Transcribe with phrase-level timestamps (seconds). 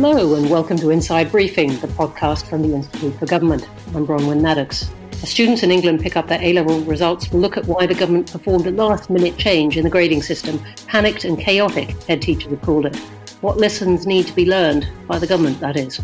[0.00, 3.68] Hello, and welcome to Inside Briefing, the podcast from the Institute for Government.
[3.96, 4.88] I'm Bronwen Maddox.
[5.10, 7.96] As students in England pick up their A level results, we'll look at why the
[7.96, 10.64] government performed a last minute change in the grading system.
[10.86, 12.96] Panicked and chaotic, head teachers have called it.
[13.40, 16.00] What lessons need to be learned, by the government, that is.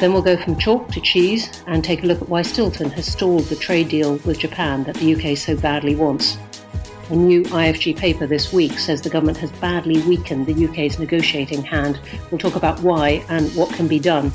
[0.00, 3.10] Then we'll go from chalk to cheese and take a look at why Stilton has
[3.10, 6.36] stalled the trade deal with Japan that the UK so badly wants.
[7.10, 11.62] A new IFG paper this week says the government has badly weakened the UK's negotiating
[11.62, 12.00] hand.
[12.30, 14.32] We'll talk about why and what can be done.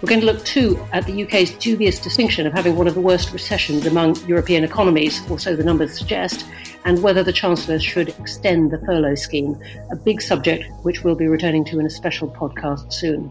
[0.00, 3.02] We're going to look too at the UK's dubious distinction of having one of the
[3.02, 6.46] worst recessions among European economies, or so the numbers suggest,
[6.86, 9.54] and whether the Chancellor should extend the furlough scheme,
[9.90, 13.30] a big subject which we'll be returning to in a special podcast soon.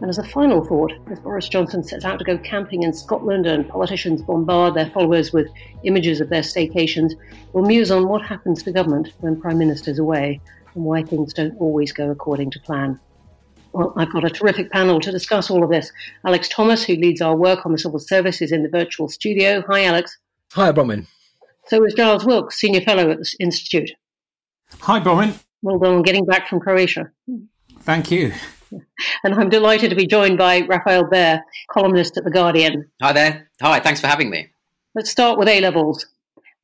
[0.00, 3.46] And as a final thought, as Boris Johnson sets out to go camping in Scotland
[3.46, 5.48] and politicians bombard their followers with
[5.84, 7.12] images of their staycations,
[7.52, 10.40] we'll muse on what happens to government when Prime Minister's away
[10.74, 13.00] and why things don't always go according to plan.
[13.72, 15.90] Well, I've got a terrific panel to discuss all of this.
[16.24, 19.62] Alex Thomas, who leads our work on the civil service, is in the virtual studio.
[19.68, 20.16] Hi, Alex.
[20.52, 21.06] Hi, Bronwen.
[21.66, 23.90] So is Giles Wilkes, Senior Fellow at the Institute.
[24.80, 25.38] Hi, Bronwen.
[25.62, 27.10] Well done on getting back from Croatia.
[27.80, 28.32] Thank you.
[29.24, 32.90] And I'm delighted to be joined by Rafael Behr, columnist at The Guardian.
[33.02, 33.50] Hi there.
[33.60, 34.48] Hi, thanks for having me.
[34.94, 36.06] Let's start with A levels.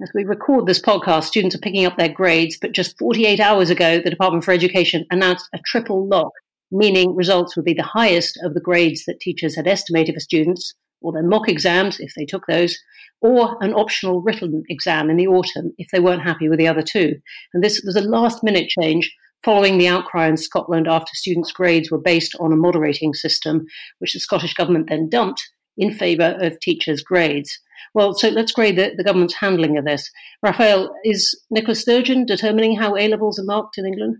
[0.02, 3.70] As we record this podcast, students are picking up their grades, but just 48 hours
[3.70, 6.33] ago, the Department for Education announced a triple lock,
[6.70, 10.75] meaning results would be the highest of the grades that teachers had estimated for students,
[11.03, 12.78] or their mock exams, if they took those,
[13.20, 16.83] or an optional written exam in the autumn if they weren't happy with the other
[16.83, 17.14] two.
[17.55, 19.14] And this was a last minute change
[19.45, 23.67] following the outcry in Scotland after students' grades were based on a moderating system,
[23.99, 25.43] which the Scottish Government then dumped
[25.77, 27.59] in favour of teachers' grades.
[27.95, 30.11] Well, so let's grade the, the government's handling of this.
[30.43, 34.17] Rafael, is Nicola Sturgeon determining how A levels are marked in England?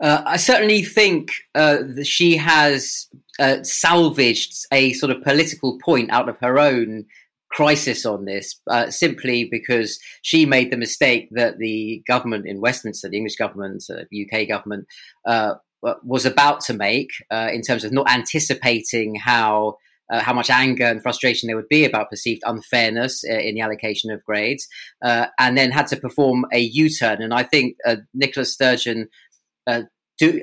[0.00, 3.06] Uh, I certainly think uh, that she has
[3.38, 7.04] uh, salvaged a sort of political point out of her own
[7.50, 13.08] crisis on this uh, simply because she made the mistake that the government in Westminster,
[13.08, 14.86] the English government, uh, UK government,
[15.26, 15.54] uh,
[16.02, 19.76] was about to make uh, in terms of not anticipating how.
[20.10, 23.60] Uh, how much anger and frustration there would be about perceived unfairness uh, in the
[23.60, 24.66] allocation of grades,
[25.02, 27.20] and then had to perform a U-turn.
[27.20, 27.76] And I think
[28.14, 29.10] Nicola Sturgeon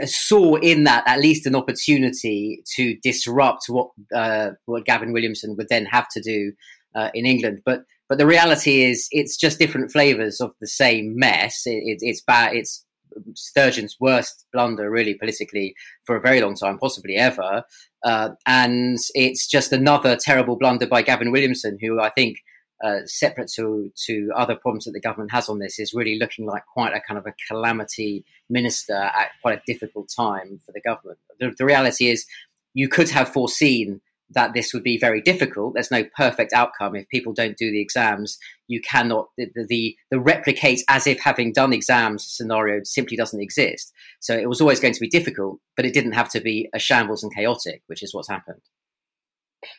[0.05, 5.67] saw in that at least an opportunity to disrupt what uh, what Gavin Williamson would
[5.69, 6.53] then have to do
[6.95, 7.61] uh, in England.
[7.65, 11.63] But but the reality is, it's just different flavors of the same mess.
[11.65, 12.55] It, it, it's bad.
[12.55, 12.85] It's
[13.33, 15.73] Sturgeon's worst blunder, really, politically,
[16.05, 17.63] for a very long time, possibly ever.
[18.03, 22.37] Uh, and it's just another terrible blunder by Gavin Williamson, who I think,
[22.83, 26.45] uh, separate to to other problems that the government has on this, is really looking
[26.45, 30.81] like quite a kind of a calamity minister at quite a difficult time for the
[30.81, 31.17] government.
[31.39, 32.25] The, the reality is,
[32.73, 34.01] you could have foreseen
[34.35, 35.73] that this would be very difficult.
[35.73, 38.37] There's no perfect outcome if people don't do the exams.
[38.67, 43.91] You cannot the the, the replicate as if having done exams scenario simply doesn't exist.
[44.19, 46.79] So it was always going to be difficult, but it didn't have to be a
[46.79, 48.61] shambles and chaotic, which is what's happened.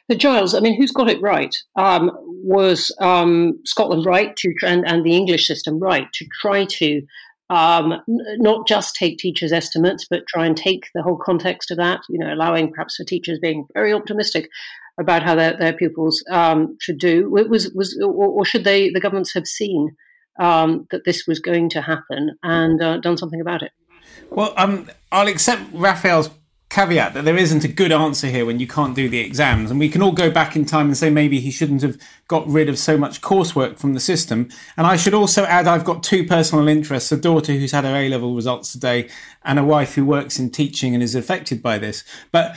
[0.09, 1.55] The Giles, I mean, who's got it right?
[1.77, 2.11] Um,
[2.43, 7.03] was um, Scotland right to and, and the English system right to try to
[7.49, 12.01] um, not just take teachers' estimates, but try and take the whole context of that,
[12.09, 14.49] you know, allowing perhaps for teachers being very optimistic
[14.99, 17.31] about how their, their pupils um, should do.
[17.31, 19.95] Was, was, or, or, should they, the governments have seen
[20.41, 23.73] um, that this was going to happen and uh, done something about it?
[24.31, 26.31] Well, um, I'll accept Rafael's
[26.69, 29.71] caveat that there isn't a good answer here when you can't do the exams.
[29.71, 31.97] And we can all go back in time and say maybe he shouldn't have
[32.28, 34.49] got rid of so much coursework from the system.
[34.77, 37.94] And I should also add I've got two personal interests a daughter who's had her
[37.94, 39.09] A level results today,
[39.44, 42.04] and a wife who works in teaching and is affected by this.
[42.32, 42.56] But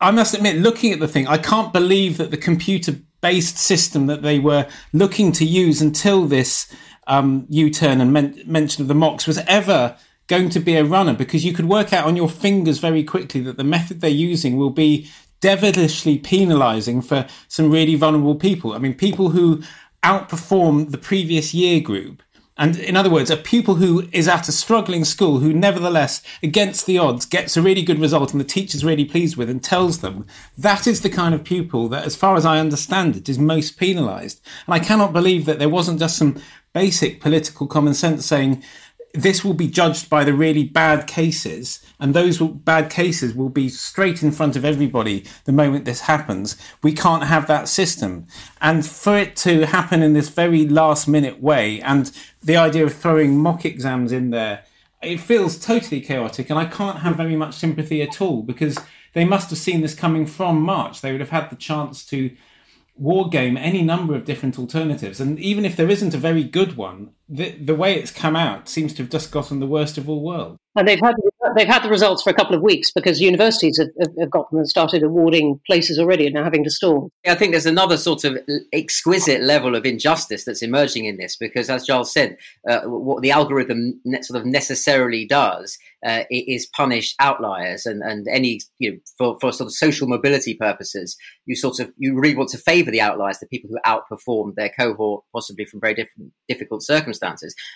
[0.00, 4.06] I must admit, looking at the thing, I can't believe that the computer based system
[4.06, 6.74] that they were looking to use until this
[7.06, 9.96] um, U turn and men- mention of the mocks was ever
[10.30, 13.40] going to be a runner because you could work out on your fingers very quickly
[13.40, 15.10] that the method they're using will be
[15.40, 18.72] devilishly penalizing for some really vulnerable people.
[18.72, 19.60] I mean, people who
[20.04, 22.22] outperform the previous year group.
[22.56, 26.86] And in other words, a pupil who is at a struggling school who, nevertheless, against
[26.86, 30.00] the odds, gets a really good result and the teacher's really pleased with and tells
[30.00, 30.26] them
[30.58, 33.78] that is the kind of pupil that, as far as I understand it, is most
[33.78, 34.40] penalised.
[34.66, 36.40] And I cannot believe that there wasn't just some
[36.72, 38.62] basic political common sense saying
[39.12, 43.68] this will be judged by the really bad cases, and those bad cases will be
[43.68, 46.56] straight in front of everybody the moment this happens.
[46.82, 48.26] We can't have that system.
[48.60, 52.12] And for it to happen in this very last minute way, and
[52.42, 54.64] the idea of throwing mock exams in there,
[55.02, 58.78] it feels totally chaotic, and I can't have very much sympathy at all because
[59.12, 61.00] they must have seen this coming from March.
[61.00, 62.30] They would have had the chance to
[62.96, 65.20] war game any number of different alternatives.
[65.20, 68.68] And even if there isn't a very good one, the, the way it's come out
[68.68, 70.58] seems to have just gotten the worst of all worlds.
[70.76, 71.16] And they've had
[71.56, 73.88] they've had the results for a couple of weeks because universities have,
[74.20, 77.10] have got them and started awarding places already and now having to stall.
[77.26, 78.38] I think there's another sort of
[78.72, 82.36] exquisite level of injustice that's emerging in this because, as Giles said,
[82.68, 85.76] uh, what the algorithm sort of necessarily does
[86.06, 90.54] uh, is punish outliers and, and any you know for, for sort of social mobility
[90.54, 91.16] purposes.
[91.46, 94.70] You sort of you really want to favour the outliers, the people who outperformed their
[94.78, 97.19] cohort, possibly from very different difficult circumstances.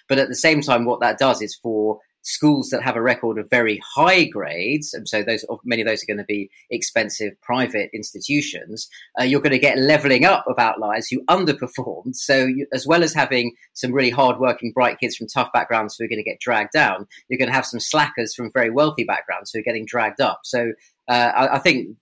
[0.08, 3.38] But at the same time, what that does is for schools that have a record
[3.38, 7.32] of very high grades, and so those many of those are going to be expensive
[7.43, 8.88] private institutions,
[9.20, 12.14] uh, you're going to get leveling up of outliers who underperformed.
[12.14, 16.05] So you, as well as having some really hardworking, bright kids from tough backgrounds who
[16.05, 19.05] are going to get dragged down, you're going to have some slackers from very wealthy
[19.05, 20.41] backgrounds who are getting dragged up.
[20.44, 20.73] So
[21.08, 21.96] uh, I, I, think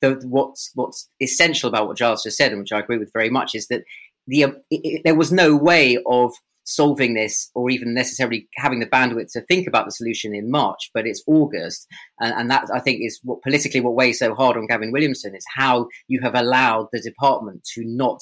[0.00, 3.28] the, what's what's essential about what Giles just said, and which I agree with very
[3.28, 3.82] much, is that
[4.26, 6.32] the it, it, there was no way of
[6.68, 10.90] solving this or even necessarily having the bandwidth to think about the solution in March,
[10.92, 11.86] but it's August.
[12.20, 15.34] And, and that, I think, is what politically what weighs so hard on Gavin Williamson
[15.34, 18.20] is how you have allowed the department to not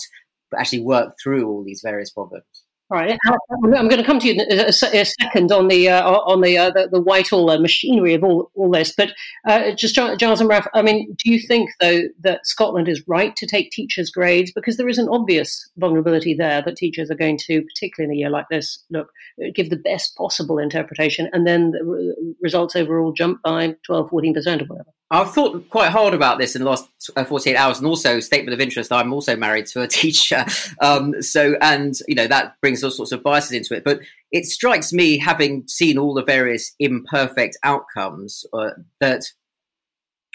[0.59, 2.45] actually work through all these various problems.
[2.89, 3.19] Right,
[3.51, 6.71] I'm going to come to you in a, second on the uh, on the, uh,
[6.71, 9.13] the, the Whitehall uh, machinery of all, all this, but
[9.45, 13.35] uh, just Giles and Raf, I mean, do you think though that Scotland is right
[13.35, 17.39] to take teachers' grades because there is an obvious vulnerability there that teachers are going
[17.39, 19.11] to, particularly in a year like this, look
[19.53, 24.63] give the best possible interpretation, and then the results overall jump by 12, 14 percent
[24.63, 24.91] or whatever.
[25.11, 28.55] I've thought quite hard about this in the last uh, 48 hours, and also statement
[28.55, 28.91] of interest.
[28.91, 30.45] I'm also married to a teacher,
[30.81, 33.85] um, so and you know that brings all sorts of biases into it.
[33.85, 34.01] But
[34.33, 38.71] it strikes me, having seen all the various imperfect outcomes, uh,
[39.01, 39.23] that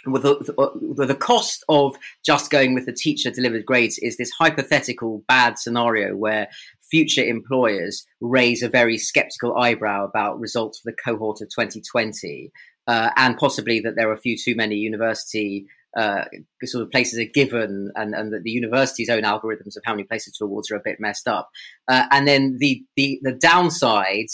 [0.06, 1.96] with the, uh, the cost of
[2.26, 6.48] just going with the teacher delivered grades is this hypothetical bad scenario where
[6.90, 12.52] future employers raise a very skeptical eyebrow about results for the cohort of 2020
[12.88, 15.66] uh, and possibly that there are a few too many university
[15.98, 16.24] uh,
[16.64, 20.04] sort of places are given, and, and that the university's own algorithms of how many
[20.04, 21.50] places to awards are a bit messed up.
[21.88, 24.28] Uh, and then the the, the downside.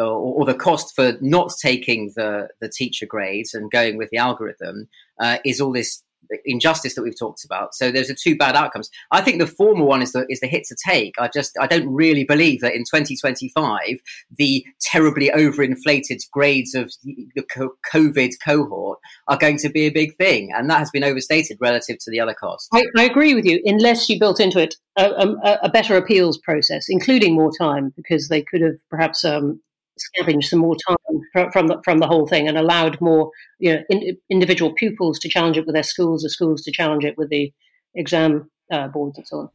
[0.00, 4.18] Or, or, the cost for not taking the, the teacher grades and going with the
[4.18, 4.88] algorithm
[5.20, 6.04] uh, is all this
[6.44, 7.74] injustice that we've talked about.
[7.74, 8.90] So there's a two bad outcomes.
[9.10, 11.14] I think the former one is the is the hit to take.
[11.18, 13.98] I just I don't really believe that in 2025
[14.36, 17.44] the terribly overinflated grades of the
[17.92, 18.98] COVID cohort
[19.28, 22.20] are going to be a big thing, and that has been overstated relative to the
[22.20, 22.68] other costs.
[22.72, 26.38] I, I agree with you, unless you built into it a, a, a, better appeals
[26.38, 29.60] process, including more time, because they could have perhaps um,
[30.00, 33.82] scavenged some more time from the, from the whole thing and allowed more you know
[33.90, 37.30] in, individual pupils to challenge it with their schools, the schools to challenge it with
[37.30, 37.52] the
[37.94, 39.50] exam uh, boards and so on.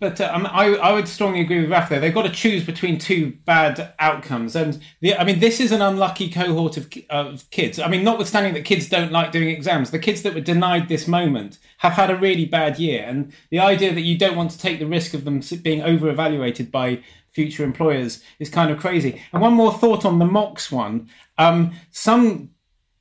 [0.00, 2.00] But uh, um, I, I would strongly agree with Raf there.
[2.00, 4.56] They've got to choose between two bad outcomes.
[4.56, 7.78] And the, I mean, this is an unlucky cohort of, of kids.
[7.78, 11.06] I mean, notwithstanding that kids don't like doing exams, the kids that were denied this
[11.06, 13.04] moment have had a really bad year.
[13.06, 16.10] And the idea that you don't want to take the risk of them being over
[16.10, 17.02] evaluated by
[17.34, 19.20] future employers is kind of crazy.
[19.32, 21.08] And one more thought on the mocks one.
[21.36, 22.50] Um, some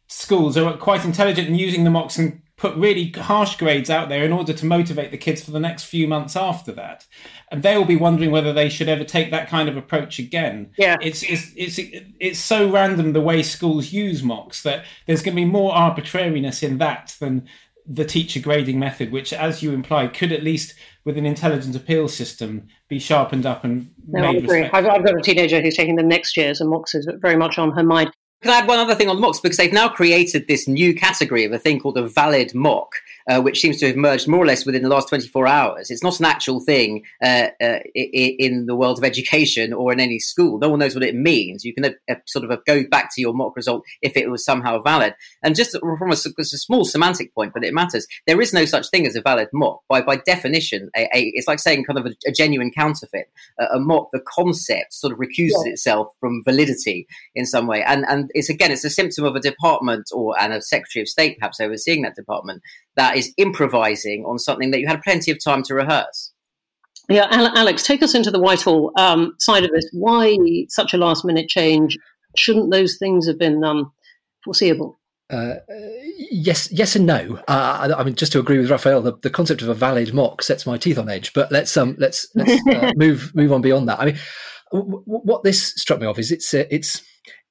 [0.08, 4.24] schools are quite intelligent in using the mocks and put really harsh grades out there
[4.24, 7.06] in order to motivate the kids for the next few months after that.
[7.52, 10.72] And they will be wondering whether they should ever take that kind of approach again.
[10.78, 10.98] Yeah.
[11.02, 11.80] It's, it's, it's,
[12.20, 16.64] it's so random the way schools use mocks that there's going to be more arbitrariness
[16.64, 17.50] in that than
[17.86, 20.74] the teacher grading method, which, as you imply, could at least
[21.06, 24.64] with an intelligent appeal system be sharpened up and no, made I agree.
[24.64, 27.58] I've, I've, got a teenager who's taking them next year's, and mocks is very much
[27.58, 28.12] on her mind.
[28.42, 29.40] Can I add one other thing on the mocks?
[29.40, 32.92] Because they've now created this new category of a thing called a valid mock,
[33.30, 35.90] uh, which seems to have emerged more or less within the last 24 hours.
[35.90, 40.20] It's not an actual thing uh, uh, in the world of education or in any
[40.20, 40.60] school.
[40.60, 41.64] No one knows what it means.
[41.64, 44.30] You can uh, uh, sort of uh, go back to your mock result if it
[44.30, 45.16] was somehow valid.
[45.44, 48.90] And just from a, a, small semantic point, but it matters, there is no such
[48.90, 49.82] thing as a valid mock.
[49.90, 53.30] By, by definition, a, a, it's like saying kind of a, a genuine counterfeit.
[53.60, 55.74] a mock, the concept sort of recuses yeah.
[55.74, 57.84] itself from validity in some way.
[57.84, 61.08] And, and it's again, it's a symptom of a department or and a secretary of
[61.08, 62.62] state perhaps overseeing that department
[62.96, 66.32] that is improvising on something that you had plenty of time to rehearse.
[67.10, 69.90] Yeah, Alex, take us into the Whitehall um, side of this.
[69.92, 70.38] Why
[70.70, 71.98] such a last minute change?
[72.38, 73.92] Shouldn't those things have been um,
[74.44, 75.00] foreseeable?
[75.30, 75.56] Uh,
[76.32, 77.40] yes, yes, and no.
[77.48, 80.42] Uh, I mean, just to agree with Rafael, the, the, concept of a valid mock
[80.44, 81.34] sets my teeth on edge.
[81.34, 84.00] But let's um, let's let's uh, move move on beyond that.
[84.00, 84.20] I mean,
[84.72, 87.02] w- w- what this struck me off is it's uh, it's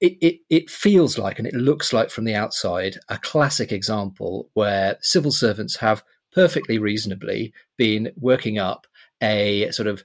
[0.02, 4.50] it, it, it feels like and it looks like from the outside a classic example
[4.54, 6.02] where civil servants have
[6.35, 8.87] perfectly reasonably been working up
[9.23, 10.02] a sort of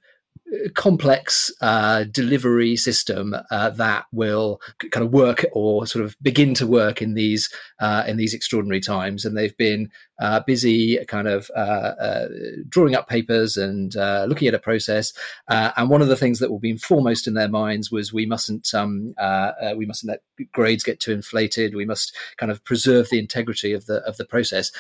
[0.76, 4.62] complex uh, delivery system uh, that will
[4.92, 7.50] kind of work or sort of begin to work in these
[7.80, 9.26] uh, in these extraordinary times.
[9.26, 9.90] And they've been
[10.20, 12.28] uh, busy kind of uh, uh,
[12.70, 13.94] drawing up papers and
[14.28, 15.14] looking at a process.
[15.48, 18.74] and one of the things that will be foremost in their minds was we mustn't
[18.74, 19.14] um,
[19.76, 20.22] we mustn't let
[20.54, 21.76] grades get too inflated.
[21.76, 24.72] We must kind of preserve the integrity of the of the process.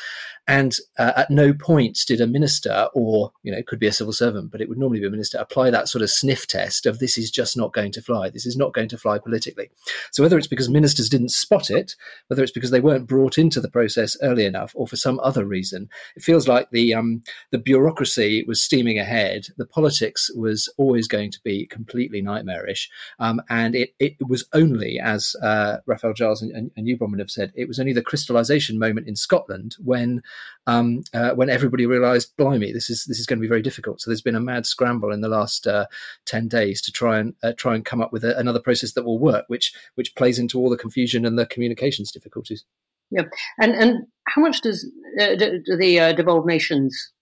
[0.47, 3.91] And uh, at no point did a minister, or you know, it could be a
[3.91, 6.85] civil servant, but it would normally be a minister, apply that sort of sniff test
[6.85, 8.29] of this is just not going to fly.
[8.29, 9.69] This is not going to fly politically.
[10.11, 11.95] So whether it's because ministers didn't spot it,
[12.27, 15.45] whether it's because they weren't brought into the process early enough, or for some other
[15.45, 19.47] reason, it feels like the um, the bureaucracy was steaming ahead.
[19.57, 22.89] The politics was always going to be completely nightmarish,
[23.19, 27.19] um, and it it was only, as uh, Rafael Giles and, and, and you, Bronwen,
[27.19, 30.21] have said, it was only the crystallization moment in Scotland when
[30.65, 34.01] um, uh, when everybody realised, blimey, this is this is going to be very difficult.
[34.01, 35.86] So there's been a mad scramble in the last uh,
[36.25, 39.06] ten days to try and uh, try and come up with a, another process that
[39.06, 42.65] will work, which which plays into all the confusion and the communications difficulties.
[43.12, 43.24] Yeah,
[43.60, 44.86] and and how much does
[45.22, 47.13] uh, do, do the uh, devolved nations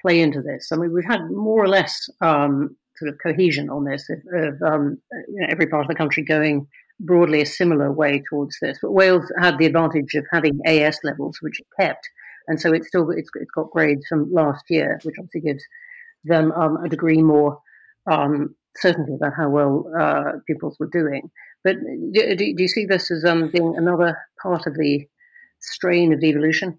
[0.00, 0.70] play into this?
[0.72, 4.98] I mean, we've had more or less um, sort of cohesion on this of, um,
[5.28, 6.66] you know, every part of the country going
[7.00, 8.78] broadly a similar way towards this.
[8.80, 12.08] But Wales had the advantage of having AS levels, which it kept,
[12.48, 15.64] and so it's still it's, it's got grades from last year, which obviously gives
[16.24, 17.58] them um, a degree more
[18.10, 21.30] um, certainty about how well uh, pupils were doing.
[21.64, 21.76] But
[22.12, 25.06] do, do, you see this as um, being another part of the
[25.60, 26.78] strain of devolution?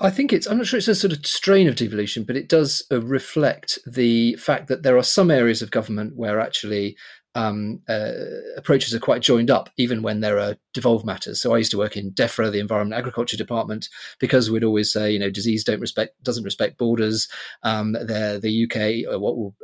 [0.00, 2.48] I think it's, I'm not sure it's a sort of strain of devolution, but it
[2.48, 6.96] does uh, reflect the fact that there are some areas of government where actually
[7.34, 8.12] um, uh,
[8.56, 11.40] approaches are quite joined up, even when there are devolved matters.
[11.40, 13.88] So I used to work in DEFRA, the Environment Agriculture Department,
[14.20, 17.28] because we'd always say, you know, disease don't respect doesn't respect borders.
[17.64, 19.54] Um, the the UK, or what will,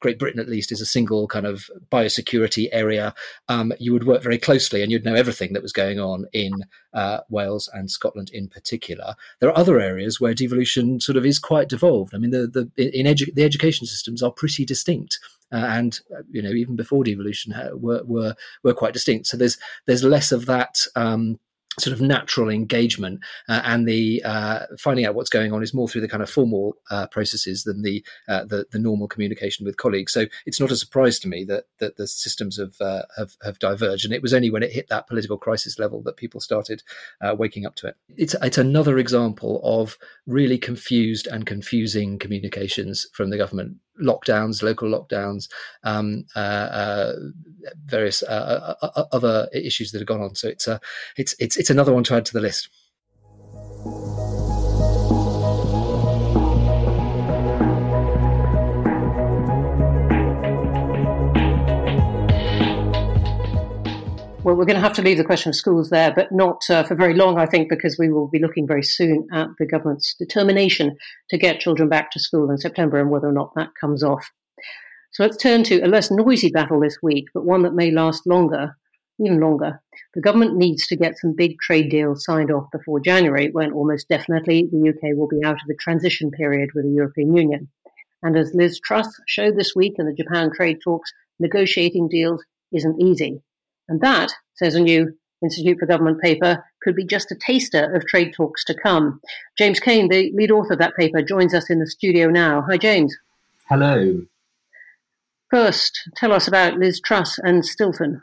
[0.00, 3.14] Great Britain at least, is a single kind of biosecurity area.
[3.48, 6.52] Um, you would work very closely, and you'd know everything that was going on in
[6.94, 9.14] uh, Wales and Scotland in particular.
[9.40, 12.14] There are other areas where devolution sort of is quite devolved.
[12.14, 15.18] I mean, the the in edu- the education systems are pretty distinct
[15.52, 19.26] uh, and uh, you know even before devolution uh, were, were were quite distinct.
[19.26, 20.61] So there's there's less of that.
[20.96, 21.38] Um,
[21.78, 25.88] sort of natural engagement uh, and the uh, finding out what's going on is more
[25.88, 30.12] through the kind of formal uh, processes than the, the, the normal communication with colleagues.
[30.12, 32.76] So it's not a surprise to me that that the systems have
[33.16, 36.18] have, have diverged, and it was only when it hit that political crisis level that
[36.18, 36.82] people started
[37.38, 37.96] waking up to it.
[38.18, 44.88] It's it's another example of really confused and confusing communications from the government lockdowns, local
[44.88, 45.48] lockdowns,
[45.84, 47.12] um, uh, uh,
[47.86, 50.34] various uh, uh, uh, other issues that have gone on.
[50.34, 50.80] So it's a,
[51.16, 52.68] it's it's it's another one to add to the list.
[64.44, 66.82] Well, we're going to have to leave the question of schools there, but not uh,
[66.82, 70.16] for very long, I think, because we will be looking very soon at the government's
[70.18, 70.96] determination
[71.30, 74.28] to get children back to school in September and whether or not that comes off.
[75.12, 78.26] So let's turn to a less noisy battle this week, but one that may last
[78.26, 78.76] longer,
[79.20, 79.80] even longer.
[80.14, 84.08] The government needs to get some big trade deals signed off before January, when almost
[84.08, 87.68] definitely the UK will be out of the transition period with the European Union.
[88.24, 93.00] And as Liz Truss showed this week in the Japan trade talks, negotiating deals isn't
[93.00, 93.40] easy.
[93.92, 98.06] And that, says a new Institute for Government paper, could be just a taster of
[98.06, 99.20] trade talks to come.
[99.58, 102.62] James Kane, the lead author of that paper, joins us in the studio now.
[102.62, 103.14] Hi, James.
[103.68, 104.22] Hello.
[105.50, 108.22] First, tell us about Liz Truss and Stilton.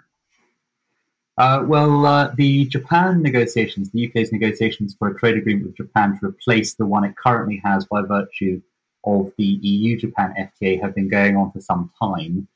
[1.38, 6.18] Uh, well, uh, the Japan negotiations, the UK's negotiations for a trade agreement with Japan
[6.20, 8.60] to replace the one it currently has by virtue
[9.04, 12.48] of the EU Japan FTA, have been going on for some time.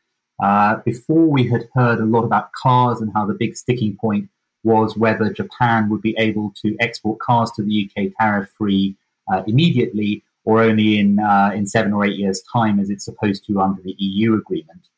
[0.44, 4.28] Uh, before we had heard a lot about cars and how the big sticking point
[4.66, 8.98] was whether Japan would be able to export cars to the UK tariff free
[9.32, 13.46] uh, immediately or only in uh, in seven or eight years' time, as it's supposed
[13.48, 14.90] to under the EU agreement.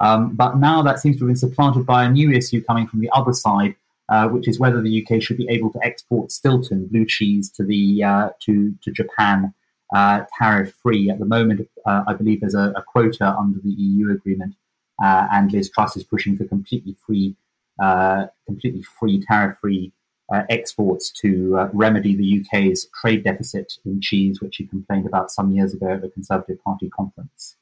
[0.00, 2.98] Um, but now that seems to have been supplanted by a new issue coming from
[2.98, 3.76] the other side,
[4.08, 7.62] uh, which is whether the UK should be able to export Stilton blue cheese to
[7.62, 9.54] the uh, to to Japan
[9.94, 11.08] uh, tariff free.
[11.08, 14.56] At the moment, I believe there's a, a quota under the EU agreement
[15.02, 17.36] uh, and Liz Truss is pushing for completely free,
[17.82, 19.92] uh, completely free tariff-free
[20.32, 25.30] uh, exports to uh, remedy the UK's trade deficit in cheese, which she complained about
[25.30, 27.56] some years ago at the Conservative Party conference.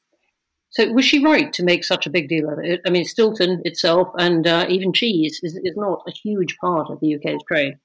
[0.69, 2.81] So was she right to make such a big deal of it?
[2.85, 6.99] I mean, Stilton itself and uh, even cheese is, is not a huge part of
[6.99, 7.75] the UK's trade.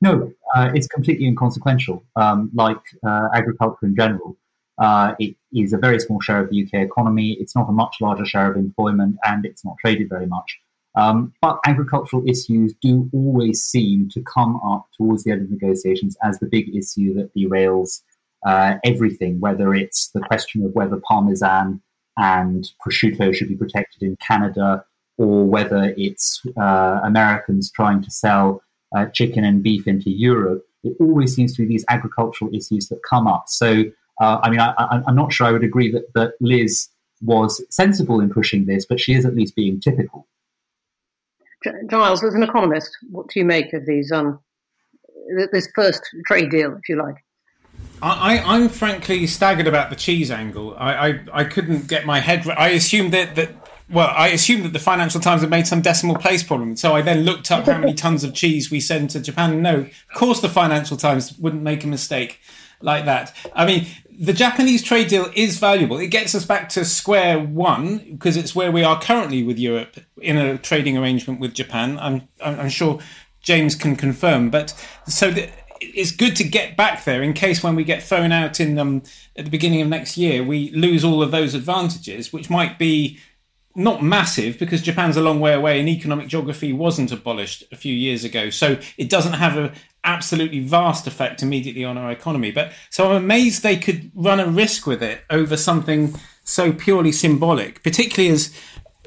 [0.00, 2.02] No, uh, it's completely inconsequential.
[2.16, 4.38] Um, like uh, agriculture in general,
[4.78, 7.36] uh, it is a very small share of the UK economy.
[7.40, 10.58] It's not a much larger share of employment, and it's not traded very much.
[10.94, 16.16] Um, but agricultural issues do always seem to come up towards the end of negotiations
[16.22, 18.00] as the big issue that derails
[18.44, 21.80] uh, everything, whether it's the question of whether parmesan
[22.16, 24.84] and prosciutto should be protected in Canada,
[25.18, 28.62] or whether it's uh, Americans trying to sell
[28.96, 30.64] uh, chicken and beef into Europe.
[30.82, 33.44] It always seems to be these agricultural issues that come up.
[33.48, 33.84] So,
[34.20, 36.88] uh, I mean, I, am not sure I would agree that, that Liz
[37.22, 40.26] was sensible in pushing this, but she is at least being typical.
[41.90, 44.38] Giles, as an economist, what do you make of these um,
[45.52, 47.16] this first trade deal, if you like?
[48.02, 50.74] I, am frankly staggered about the cheese angle.
[50.78, 52.46] I, I, I couldn't get my head.
[52.48, 53.50] I assumed that, that
[53.90, 56.76] well, I assumed that the Financial Times had made some decimal place problem.
[56.76, 59.60] So I then looked up how many tons of cheese we send to Japan.
[59.60, 62.40] No, of course the Financial Times wouldn't make a mistake
[62.80, 63.34] like that.
[63.54, 65.98] I mean, the Japanese trade deal is valuable.
[65.98, 69.98] It gets us back to square one because it's where we are currently with Europe
[70.20, 71.98] in a trading arrangement with Japan.
[71.98, 73.00] I'm I'm sure
[73.42, 74.50] James can confirm.
[74.50, 74.74] But
[75.06, 75.48] so the,
[75.80, 79.02] it's good to get back there in case when we get thrown out in um,
[79.36, 83.18] at the beginning of next year, we lose all of those advantages, which might be
[83.74, 87.94] not massive because Japan's a long way away and economic geography wasn't abolished a few
[87.94, 88.50] years ago.
[88.50, 89.72] So it doesn't have an
[90.04, 92.50] absolutely vast effect immediately on our economy.
[92.50, 96.14] But so I'm amazed they could run a risk with it over something
[96.44, 98.54] so purely symbolic, particularly as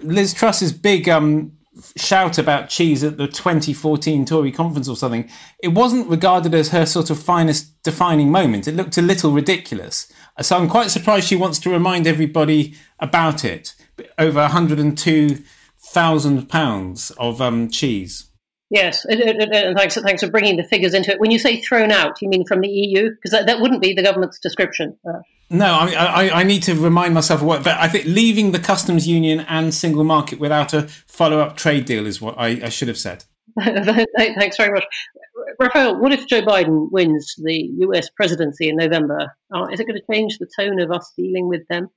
[0.02, 1.54] Liz Truss's big um,
[1.98, 6.86] shout about cheese at the 2014 Tory conference or something, it wasn't regarded as her
[6.86, 8.68] sort of finest defining moment.
[8.68, 10.12] It looked a little ridiculous.
[10.42, 13.76] So I'm quite surprised she wants to remind everybody about it.
[14.18, 18.30] Over 102,000 pounds of um, cheese.
[18.70, 21.20] Yes, and thanks, thanks for bringing the figures into it.
[21.20, 23.12] When you say thrown out, you mean from the EU?
[23.12, 24.98] Because that, that wouldn't be the government's description.
[25.08, 28.52] Uh, no, I, I, I, need to remind myself of what, but I think leaving
[28.52, 32.62] the customs union and single market without a follow up trade deal is what I,
[32.64, 33.26] I should have said.
[33.60, 34.86] Thanks very much.
[35.60, 39.36] Rafael, what if Joe Biden wins the US presidency in November?
[39.54, 41.90] Uh, is it going to change the tone of us dealing with them?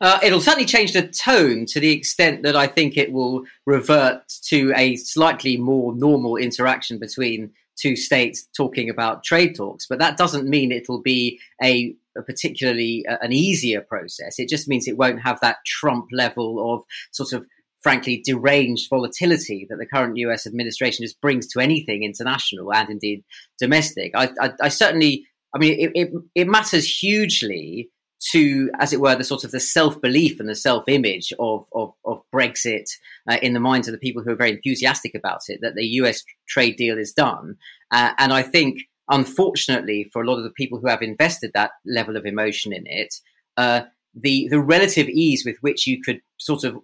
[0.00, 4.22] Uh, it'll certainly change the tone to the extent that I think it will revert
[4.44, 9.86] to a slightly more normal interaction between two states talking about trade talks.
[9.88, 14.38] But that doesn't mean it'll be a a particularly uh, an easier process.
[14.38, 16.82] It just means it won't have that Trump level of
[17.12, 17.46] sort of
[17.80, 23.24] frankly deranged volatility that the current US administration just brings to anything international and indeed
[23.58, 24.12] domestic.
[24.16, 27.88] I, I, I certainly, I mean, it, it, it, matters hugely
[28.32, 31.66] to, as it were, the sort of the self belief and the self image of,
[31.72, 32.86] of, of Brexit
[33.30, 35.86] uh, in the minds of the people who are very enthusiastic about it, that the
[35.86, 37.56] US trade deal is done.
[37.90, 41.72] Uh, and I think unfortunately, for a lot of the people who have invested that
[41.86, 43.14] level of emotion in it,
[43.56, 43.82] uh,
[44.14, 46.78] the the relative ease with which you could sort of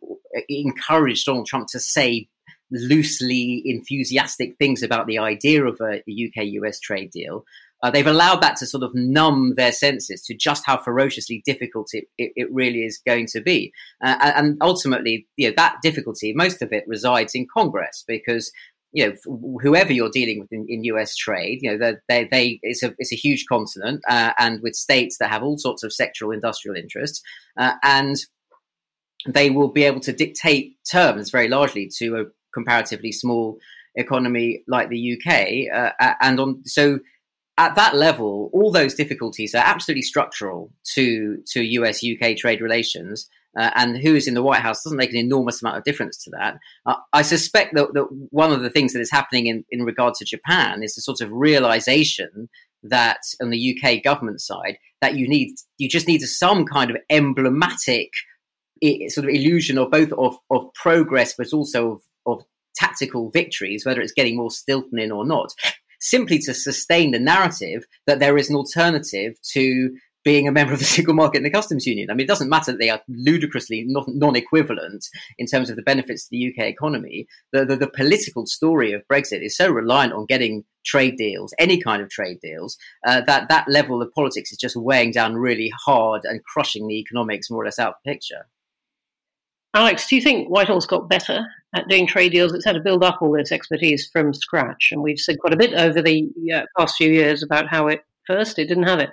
[0.48, 2.28] encourage Donald Trump to say
[2.70, 7.44] loosely enthusiastic things about the idea of a, a UK US trade deal.
[7.84, 11.88] Uh, they've allowed that to sort of numb their senses to just how ferociously difficult
[11.92, 13.70] it, it, it really is going to be.
[14.02, 18.50] Uh, and ultimately, you know, that difficulty, most of it resides in Congress because
[18.92, 22.82] you know, whoever you're dealing with in, in US trade, you know, they, they, it's
[22.82, 26.32] a, it's a huge continent, uh, and with states that have all sorts of sectoral
[26.32, 27.20] industrial interests,
[27.58, 28.16] uh, and
[29.28, 33.58] they will be able to dictate terms very largely to a comparatively small
[33.96, 37.00] economy like the UK, uh, and on so
[37.56, 43.28] at that level, all those difficulties are absolutely structural to to US UK trade relations
[43.56, 46.22] uh, and who is in the White House doesn't make an enormous amount of difference
[46.24, 46.58] to that.
[46.86, 50.14] Uh, I suspect that, that, one of the things that is happening in, in regard
[50.14, 52.48] to Japan is the sort of realization
[52.82, 56.96] that on the UK government side that you need you just need some kind of
[57.08, 58.10] emblematic
[59.08, 64.00] sort of illusion of both of, of progress but also of, of tactical victories, whether
[64.00, 65.54] it's getting more Stilton in or not,
[66.04, 69.90] simply to sustain the narrative that there is an alternative to
[70.22, 72.10] being a member of the single market and the customs union.
[72.10, 75.06] I mean, it doesn't matter that they are ludicrously non equivalent
[75.38, 77.26] in terms of the benefits to the UK economy.
[77.52, 81.80] The, the, the, political story of Brexit is so reliant on getting trade deals, any
[81.80, 85.72] kind of trade deals, uh, that that level of politics is just weighing down really
[85.86, 88.46] hard and crushing the economics more or less out of the picture.
[89.74, 92.52] Alex, do you think Whitehall's got better at doing trade deals?
[92.52, 95.56] It's had to build up all this expertise from scratch, and we've said quite a
[95.56, 99.10] bit over the uh, past few years about how it first it didn't have it.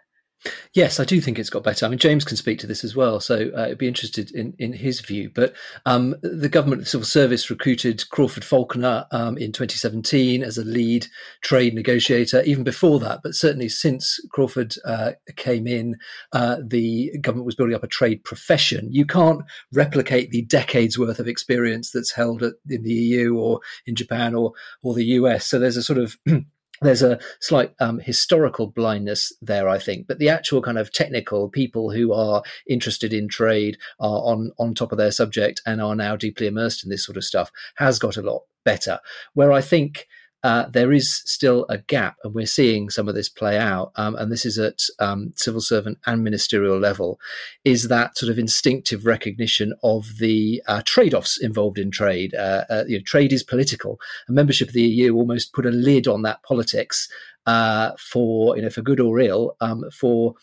[0.74, 1.86] Yes, I do think it's got better.
[1.86, 4.54] I mean, James can speak to this as well, so uh, I'd be interested in,
[4.58, 5.30] in his view.
[5.34, 5.54] But
[5.86, 11.08] um, the government civil service recruited Crawford Falconer um, in 2017 as a lead
[11.42, 12.42] trade negotiator.
[12.44, 15.98] Even before that, but certainly since Crawford uh, came in,
[16.34, 18.88] uh, the government was building up a trade profession.
[18.92, 23.60] You can't replicate the decades worth of experience that's held at, in the EU or
[23.86, 25.46] in Japan or or the US.
[25.46, 26.18] So there's a sort of
[26.82, 31.48] there's a slight um, historical blindness there, I think, but the actual kind of technical
[31.48, 35.96] people who are interested in trade are on on top of their subject and are
[35.96, 39.00] now deeply immersed in this sort of stuff has got a lot better.
[39.34, 40.08] Where I think
[40.44, 43.92] uh, there is still a gap, and we're seeing some of this play out.
[43.96, 47.20] Um, and this is at um, civil servant and ministerial level.
[47.64, 52.34] Is that sort of instinctive recognition of the uh, trade-offs involved in trade?
[52.34, 55.72] Uh, uh you know, trade is political, and membership of the EU almost put a
[55.72, 57.08] lid on that politics
[57.46, 60.36] uh, for you know for good or ill um, for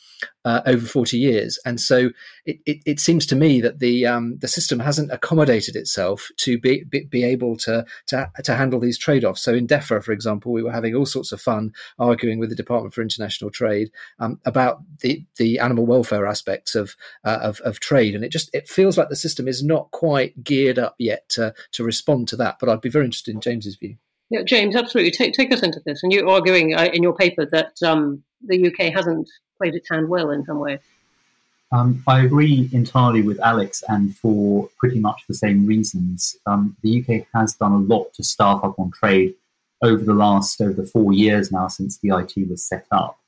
[0.44, 1.58] uh, over 40 years.
[1.64, 2.10] And so
[2.46, 6.58] it, it, it, seems to me that the um, the system hasn't accommodated itself to
[6.58, 9.42] be, be, be able to, to to handle these trade-offs.
[9.42, 12.56] So in DEFRA for example we were having all sorts of fun arguing with the
[12.56, 17.78] Department for International Trade um, about the the animal welfare aspects of, uh, of of
[17.78, 18.14] trade.
[18.14, 21.54] And it just it feels like the system is not quite geared up yet to
[21.72, 22.56] to respond to that.
[22.58, 23.98] But I'd be very interested in James's view
[24.30, 25.10] yeah, James, absolutely.
[25.10, 26.02] Take, take us into this.
[26.02, 30.08] And you're arguing uh, in your paper that um, the UK hasn't played its hand
[30.08, 30.78] well in some way.
[31.70, 36.36] Um, I agree entirely with Alex, and for pretty much the same reasons.
[36.46, 39.34] Um, the UK has done a lot to staff up on trade
[39.82, 43.18] over the last over four years now since DIT was set up.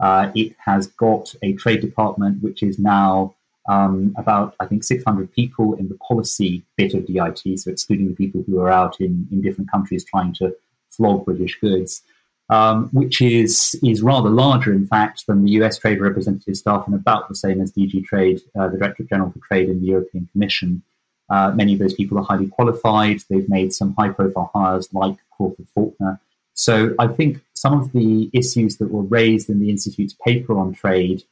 [0.00, 3.33] Uh, it has got a trade department which is now
[3.68, 8.14] um, about, I think, 600 people in the policy bit of DIT, so excluding the
[8.14, 10.54] people who are out in, in different countries trying to
[10.90, 12.02] flog British goods,
[12.50, 16.94] um, which is, is rather larger, in fact, than the US Trade Representative staff and
[16.94, 20.28] about the same as DG Trade, uh, the Director General for Trade in the European
[20.32, 20.82] Commission.
[21.30, 23.20] Uh, many of those people are highly qualified.
[23.30, 26.20] They've made some high profile hires like Crawford Falconer.
[26.52, 30.74] So I think some of the issues that were raised in the Institute's paper on
[30.74, 31.24] trade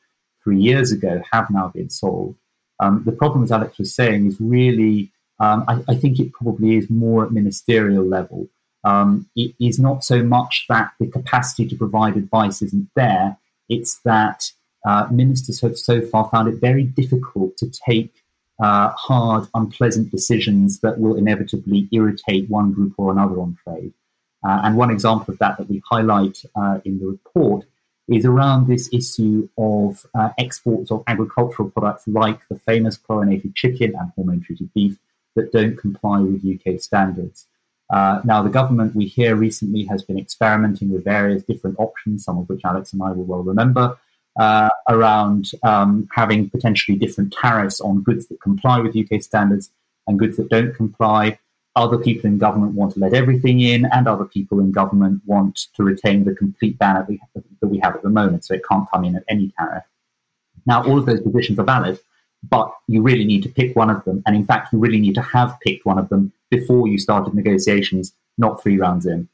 [0.43, 2.39] three years ago have now been solved.
[2.81, 6.77] Um, the problem, as Alex was saying, is really, um, I, I, think it probably
[6.77, 8.49] is more at ministerial level.
[8.85, 13.37] Um, it is not so much that the capacity to provide advice isn't there,
[13.69, 14.51] it's that
[14.85, 18.23] uh, ministers have so far found it very difficult to take
[18.63, 23.93] uh, hard, unpleasant decisions that will inevitably irritate one group or another on trade.
[24.45, 27.65] Uh, and one example of that that we highlight uh, in the report
[28.15, 33.95] is around this issue of uh, exports of agricultural products like the famous chlorinated chicken
[33.99, 34.99] and hormone treated beef
[35.35, 37.47] that don't comply with UK standards.
[37.93, 42.39] Uh, now, the government we hear recently has been experimenting with various different options, some
[42.39, 43.99] of which Alex and I will well remember,
[44.39, 49.71] uh, around um, having potentially different tariffs on goods that comply with UK standards
[50.07, 51.39] and goods that don't comply.
[51.75, 55.69] Other people in government want to let everything in, and other people in government want
[55.75, 57.09] to retain the complete ban that
[57.69, 59.85] we, have at the moment, so it can't come in at any tariff.
[60.67, 61.99] Now, all of those positions are valid,
[62.49, 64.23] but you really need to pick one of them.
[64.27, 67.35] And in fact, you really need to have picked one of them before you started
[67.35, 69.29] negotiations, not three rounds in.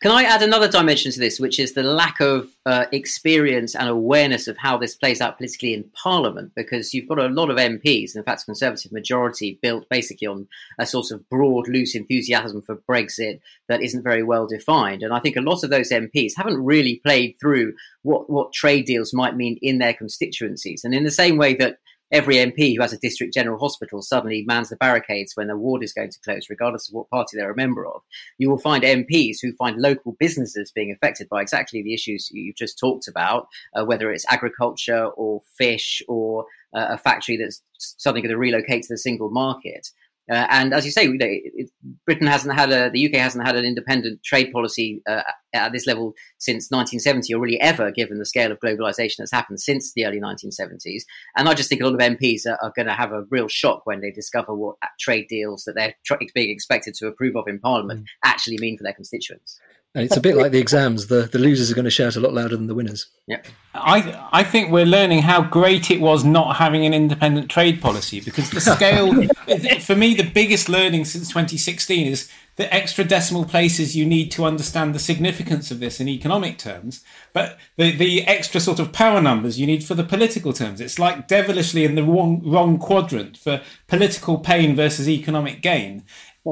[0.00, 3.88] Can I add another dimension to this, which is the lack of uh, experience and
[3.88, 6.52] awareness of how this plays out politically in Parliament?
[6.54, 10.46] Because you've got a lot of MPs, in fact, a Conservative majority built basically on
[10.78, 15.02] a sort of broad, loose enthusiasm for Brexit that isn't very well defined.
[15.02, 18.84] And I think a lot of those MPs haven't really played through what, what trade
[18.84, 20.84] deals might mean in their constituencies.
[20.84, 21.78] And in the same way that
[22.14, 25.82] every MP who has a district general hospital suddenly mans the barricades when a ward
[25.82, 28.02] is going to close, regardless of what party they're a member of.
[28.38, 32.54] You will find MPs who find local businesses being affected by exactly the issues you've
[32.54, 38.22] just talked about, uh, whether it's agriculture or fish or uh, a factory that's suddenly
[38.22, 39.88] going to relocate to the single market.
[40.30, 41.70] Uh, and as you say, you know, it, it,
[42.06, 45.86] Britain hasn't had a, the UK hasn't had an independent trade policy uh, at this
[45.86, 50.06] level since 1970, or really ever, given the scale of globalization that's happened since the
[50.06, 51.02] early 1970s.
[51.36, 53.48] And I just think a lot of MPs are, are going to have a real
[53.48, 55.94] shock when they discover what trade deals that they're
[56.34, 58.06] being expected to approve of in Parliament mm.
[58.24, 59.60] actually mean for their constituents.
[59.94, 61.06] And it's a bit like the exams.
[61.06, 63.06] The, the losers are going to shout a lot louder than the winners.
[63.28, 63.42] Yeah.
[63.74, 68.20] I, I think we're learning how great it was not having an independent trade policy
[68.20, 69.12] because the scale,
[69.80, 74.44] for me, the biggest learning since 2016 is the extra decimal places you need to
[74.44, 79.20] understand the significance of this in economic terms, but the, the extra sort of power
[79.20, 80.80] numbers you need for the political terms.
[80.80, 86.04] It's like devilishly in the wrong, wrong quadrant for political pain versus economic gain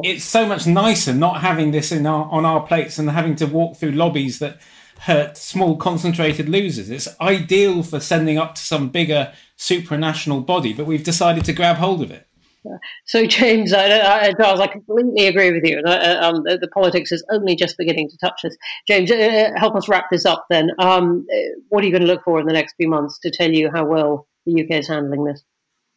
[0.02, 3.46] it's so much nicer not having this in our on our plates and having to
[3.46, 4.58] walk through lobbies that
[5.00, 6.88] hurt small concentrated losers.
[6.88, 11.76] It's ideal for sending up to some bigger supranational body, but we've decided to grab
[11.76, 12.28] hold of it.
[13.06, 15.82] So, James, I, I, Charles, I completely agree with you.
[15.84, 18.56] Uh, um, the, the, politics is only just beginning to touch us.
[18.86, 20.70] James, uh, uh help us wrap this up then.
[20.78, 21.36] Um, uh,
[21.70, 23.68] what are you going to look for in the next few months to tell you
[23.74, 25.42] how well the UK is handling this?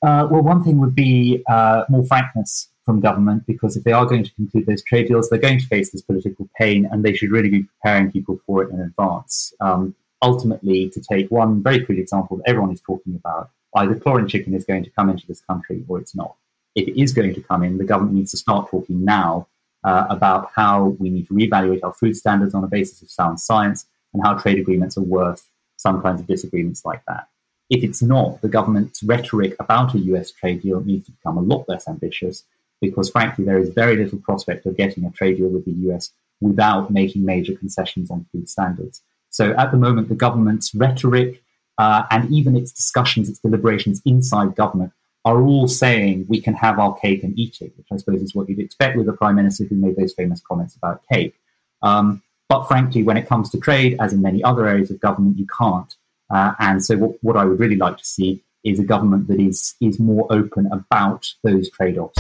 [0.01, 4.05] Uh, well, one thing would be uh, more frankness from government because if they are
[4.05, 7.13] going to conclude those trade deals, they're going to face this political pain and they
[7.13, 9.53] should really be preparing people for it in advance.
[9.59, 14.27] Um, ultimately, to take one very crude example that everyone is talking about, either chlorine
[14.27, 16.35] chicken is going to come into this country or it's not.
[16.75, 19.47] If it is going to come in, the government needs to start talking now
[19.83, 23.39] uh, about how we need to reevaluate our food standards on a basis of sound
[23.39, 27.27] science and how trade agreements are worth some kinds of disagreements like that.
[27.69, 31.41] If it's not, the government's rhetoric about a US trade deal needs to become a
[31.41, 32.43] lot less ambitious
[32.81, 36.11] because frankly, there is very little prospect of getting a trade deal with the US
[36.41, 39.01] without making major concessions on food standards.
[39.29, 41.43] So at the moment, the government's rhetoric
[41.77, 44.91] uh, and even its discussions, its deliberations inside government
[45.25, 48.35] are all saying we can have our cake and eat it, which I suppose is
[48.35, 51.35] what you'd expect with a prime minister who made those famous comments about cake.
[51.81, 55.39] Um, but frankly, when it comes to trade, as in many other areas of government,
[55.39, 55.93] you can't.
[56.29, 59.39] Uh, and so, what, what I would really like to see is a government that
[59.39, 62.19] is is more open about those trade-offs.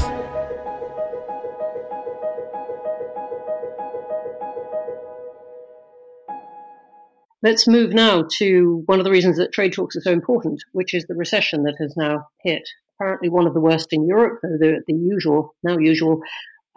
[7.45, 10.95] Let's move now to one of the reasons that trade talks are so important, which
[10.95, 12.67] is the recession that has now hit.
[12.95, 16.21] Apparently, one of the worst in Europe, the, the usual, now usual,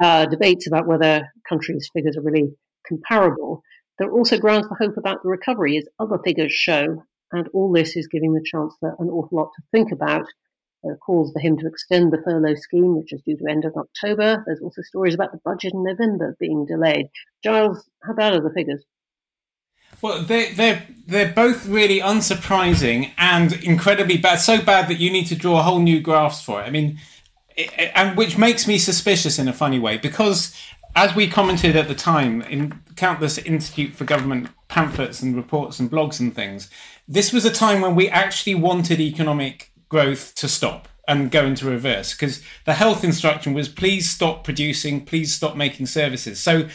[0.03, 2.55] uh, debates about whether countries' figures are really
[2.87, 3.63] comparable.
[3.99, 7.03] There are also grounds for hope about the recovery, as other figures show,
[7.33, 10.27] and all this is giving the Chancellor an awful lot to think about.
[10.83, 13.65] There are calls for him to extend the furlough scheme, which is due to end
[13.65, 14.45] in October.
[14.45, 17.07] There's also stories about the budget in November being delayed.
[17.43, 18.85] Giles, how bad are the figures?
[20.01, 24.37] Well, they, they're they're both really unsurprising and incredibly bad.
[24.37, 26.65] So bad that you need to draw a whole new graphs for it.
[26.65, 27.01] I mean,
[27.57, 30.55] it, and which makes me suspicious in a funny way because,
[30.95, 35.91] as we commented at the time in countless Institute for Government pamphlets and reports and
[35.91, 36.69] blogs and things,
[37.09, 41.65] this was a time when we actually wanted economic growth to stop and go into
[41.65, 46.39] reverse because the health instruction was please stop producing, please stop making services.
[46.39, 46.69] So,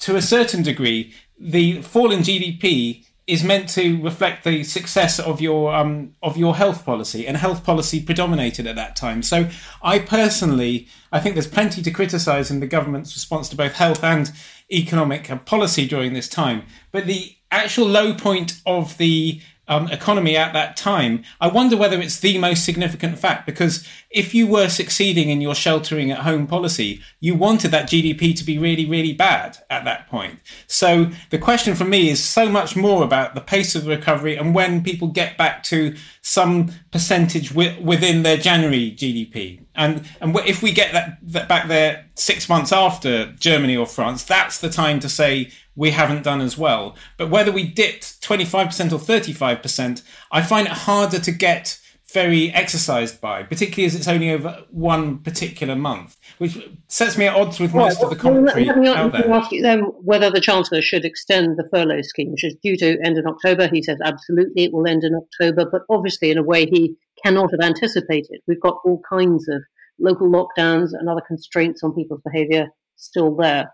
[0.00, 5.40] to a certain degree, the fall in GDP is meant to reflect the success of
[5.40, 9.22] your um, of your health policy, and health policy predominated at that time.
[9.22, 9.48] So,
[9.82, 14.04] I personally, I think there's plenty to criticise in the government's response to both health
[14.04, 14.30] and
[14.72, 16.62] economic policy during this time.
[16.92, 22.00] But the actual low point of the um, economy at that time, I wonder whether
[22.00, 26.46] it's the most significant fact because if you were succeeding in your sheltering at home
[26.46, 30.38] policy, you wanted that GDP to be really, really bad at that point.
[30.66, 34.36] So the question for me is so much more about the pace of the recovery
[34.36, 39.64] and when people get back to some percentage wi- within their January GDP.
[39.74, 44.22] And, and if we get that, that back there six months after Germany or France,
[44.22, 46.96] that's the time to say we haven't done as well.
[47.16, 51.78] But whether we dipped 25% or 35%, I find it harder to get
[52.12, 56.56] very exercised by, particularly as it's only over one particular month, which
[56.88, 59.32] sets me at odds with most of the commentary well, let, out there.
[59.32, 62.96] ask you then whether the Chancellor should extend the furlough scheme, which is due to
[63.04, 63.68] end in October.
[63.68, 67.50] He says absolutely it will end in October, but obviously in a way he cannot
[67.50, 68.40] have anticipated.
[68.46, 69.62] We've got all kinds of
[69.98, 73.72] local lockdowns and other constraints on people's behaviour still there.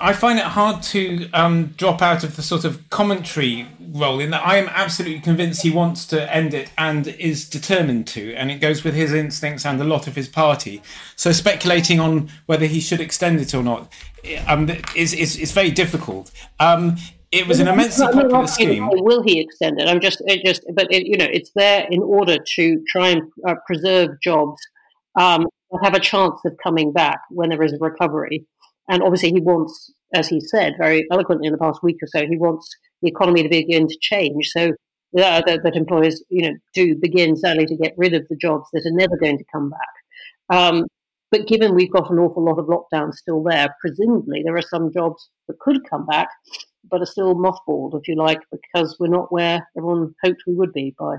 [0.00, 4.30] I find it hard to um, drop out of the sort of commentary role in
[4.30, 8.50] that I am absolutely convinced he wants to end it and is determined to, and
[8.50, 10.82] it goes with his instincts and a lot of his party.
[11.16, 13.92] So speculating on whether he should extend it or not
[14.46, 16.30] um, is, is, is very difficult.
[16.60, 16.96] Um,
[17.30, 18.88] it was an immensely popular scheme.
[18.90, 19.88] Will he extend it?
[19.88, 23.22] I'm just, it just, but it, you know, it's there in order to try and
[23.48, 24.60] uh, preserve jobs
[25.18, 25.46] um,
[25.82, 28.44] have a chance of coming back when there is a recovery.
[28.88, 32.26] And obviously, he wants, as he said very eloquently in the past week or so,
[32.26, 32.68] he wants
[33.00, 34.48] the economy to begin to change.
[34.48, 34.72] So
[35.18, 38.64] uh, that, that, employers, you know, do begin sadly to get rid of the jobs
[38.72, 40.56] that are never going to come back.
[40.56, 40.86] Um,
[41.30, 44.92] but given we've got an awful lot of lockdowns still there, presumably there are some
[44.92, 46.28] jobs that could come back,
[46.90, 50.72] but are still mothballed, if you like, because we're not where everyone hoped we would
[50.72, 51.16] be by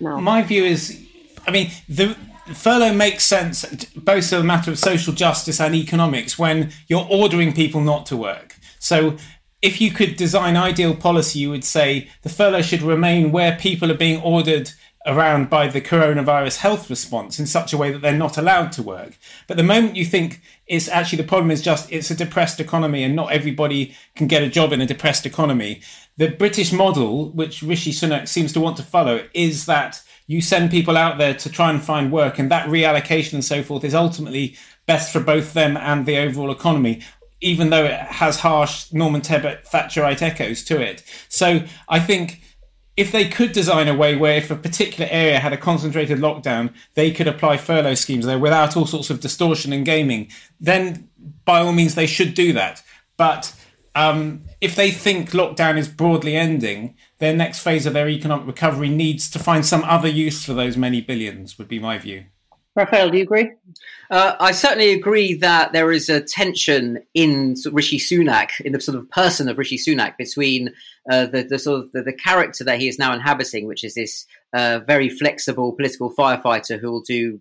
[0.00, 0.18] now.
[0.20, 1.00] My view is,
[1.46, 2.16] I mean, the
[2.54, 7.52] furlough makes sense both as a matter of social justice and economics when you're ordering
[7.52, 8.56] people not to work.
[8.78, 9.16] So
[9.62, 13.90] if you could design ideal policy, you would say the furlough should remain where people
[13.90, 14.70] are being ordered
[15.06, 18.82] around by the coronavirus health response in such a way that they're not allowed to
[18.82, 19.16] work.
[19.46, 23.04] But the moment you think it's actually the problem is just it's a depressed economy
[23.04, 25.80] and not everybody can get a job in a depressed economy.
[26.16, 30.70] The British model, which Rishi Sunak seems to want to follow, is that you send
[30.70, 33.94] people out there to try and find work, and that reallocation and so forth is
[33.94, 37.02] ultimately best for both them and the overall economy
[37.40, 41.02] even though it has harsh Norman Tebbit Thatcherite echoes to it.
[41.28, 42.40] So I think
[42.96, 46.72] if they could design a way where if a particular area had a concentrated lockdown,
[46.94, 51.08] they could apply furlough schemes there without all sorts of distortion and gaming, then
[51.44, 52.82] by all means they should do that.
[53.18, 53.54] But
[53.94, 58.88] um, if they think lockdown is broadly ending, their next phase of their economic recovery
[58.88, 62.24] needs to find some other use for those many billions, would be my view.
[62.76, 63.50] Rafael, do you agree?
[64.10, 68.98] Uh, I certainly agree that there is a tension in Rishi Sunak, in the sort
[68.98, 70.74] of person of Rishi Sunak, between
[71.10, 73.94] uh, the, the, sort of the, the, character that he is now inhabiting, which is
[73.94, 77.40] this uh, very flexible political firefighter who will do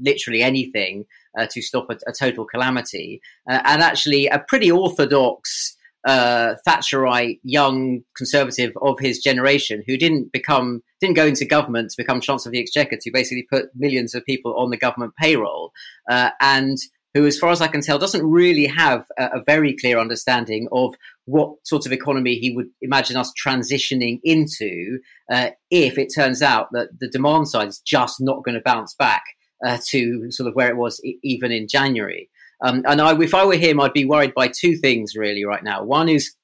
[0.00, 1.04] literally anything
[1.36, 5.75] uh, to stop a, a total calamity, uh, and actually a pretty orthodox
[6.06, 11.96] uh, Thatcherite young conservative of his generation who didn't become didn't go into government to
[11.98, 15.72] become Chancellor of the Exchequer to basically put millions of people on the government payroll
[16.08, 16.78] uh, and
[17.12, 20.68] who, as far as I can tell, doesn't really have a, a, very clear understanding
[20.70, 24.98] of what sort of economy he would imagine us transitioning into
[25.32, 28.94] uh, if it turns out that the demand side is just not going to bounce
[28.94, 29.22] back
[29.64, 32.28] uh, to sort of where it was even in January.
[32.64, 35.62] Um, and I, if I were him, I'd be worried by two things really right
[35.62, 35.82] now.
[35.84, 36.34] One is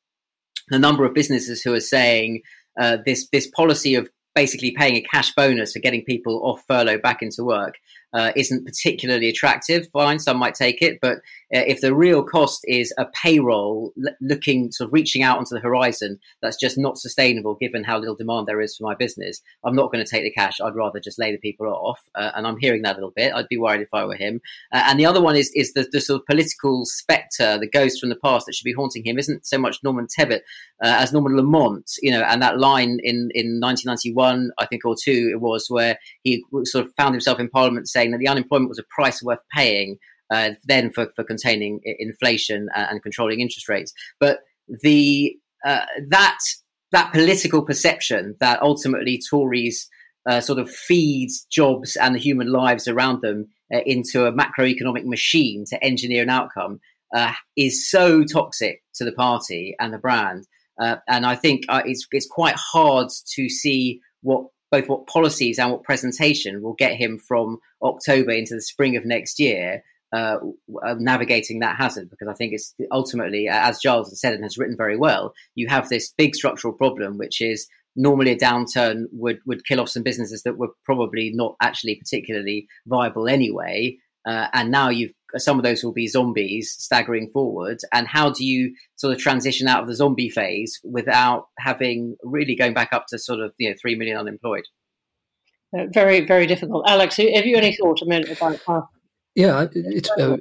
[0.69, 2.43] the number of businesses who are saying
[2.81, 6.99] uh, this this policy of basically paying a cash bonus for getting people off furlough
[6.99, 7.75] back into work
[8.13, 9.89] uh, isn't particularly attractive.
[9.93, 11.19] Fine, some might take it, but
[11.55, 15.55] uh, if the real cost is a payroll l- looking, sort of reaching out onto
[15.55, 19.43] the horizon, that's just not sustainable given how little demand there is for my business.
[19.65, 20.61] I'm not going to take the cash.
[20.61, 22.01] I'd rather just lay the people off.
[22.15, 23.33] Uh, and I'm hearing that a little bit.
[23.35, 24.41] I'd be worried if I were him.
[24.73, 28.01] Uh, and the other one is is the, the, sort of political spectre, the ghost
[28.01, 30.41] from the past that should be haunting him, isn't so much Norman Tebbit
[30.83, 31.91] uh, as Norman Lamont.
[32.01, 35.99] You know, and that line in in 1991, I think, or two, it was where
[36.23, 39.41] he sort of found himself in Parliament saying that the unemployment was a price worth
[39.55, 39.99] paying
[40.33, 43.93] uh, then for, for containing inflation and, and controlling interest rates.
[44.19, 44.41] But
[44.83, 46.39] the uh, that
[46.91, 49.89] that political perception that ultimately Tories
[50.29, 55.05] uh, sort of feeds jobs and the human lives around them uh, into a macroeconomic
[55.05, 56.81] machine to engineer an outcome
[57.15, 60.47] uh, is so toxic to the party and the brand.
[60.81, 65.71] Uh, and I think it's it's quite hard to see what both what policies and
[65.71, 69.85] what presentation will get him from October into the spring of next year.
[70.15, 70.37] Uh,
[70.99, 74.77] navigating that hazard because I think it's ultimately, as Giles has said and has written
[74.77, 79.65] very well, you have this big structural problem, which is normally a downturn would would
[79.65, 84.89] kill off some businesses that were probably not actually particularly viable anyway, uh, and now
[84.89, 87.79] you've some of those will be zombies staggering forward.
[87.93, 92.55] And how do you sort of transition out of the zombie phase without having really
[92.55, 94.65] going back up to sort of you know three million unemployed?
[95.77, 96.85] Uh, very very difficult.
[96.89, 98.89] Alex, have you any thought a minute about how?
[99.35, 100.11] Yeah, it's.
[100.11, 100.37] Uh,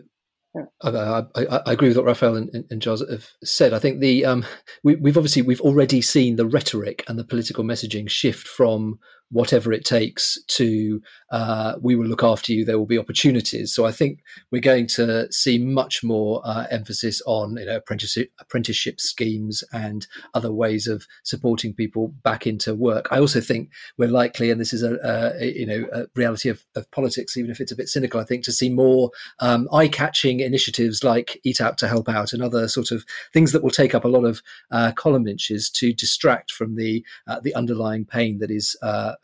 [0.83, 3.73] I, I, I, agree with what Rafael and, and Giles have said.
[3.73, 4.45] I think the um,
[4.83, 8.99] we, have obviously we've already seen the rhetoric and the political messaging shift from
[9.31, 13.73] whatever it takes to uh, we will look after you there will be opportunities.
[13.73, 14.19] So i think
[14.51, 20.07] we're going to see much more uh, emphasis on you know apprenticeship, apprenticeship schemes and
[20.33, 23.07] other ways of supporting people back into work.
[23.11, 26.65] I also think we're likely and this is a, a you know a reality of,
[26.75, 30.41] of, politics even if it's a bit cynical i think to see more um, eye-catching
[30.41, 33.95] initiatives like eat out to help out and other sort of things that will take
[33.95, 34.41] up a lot of
[34.71, 38.75] uh, column inches to distract from the uh, the underlying pain that is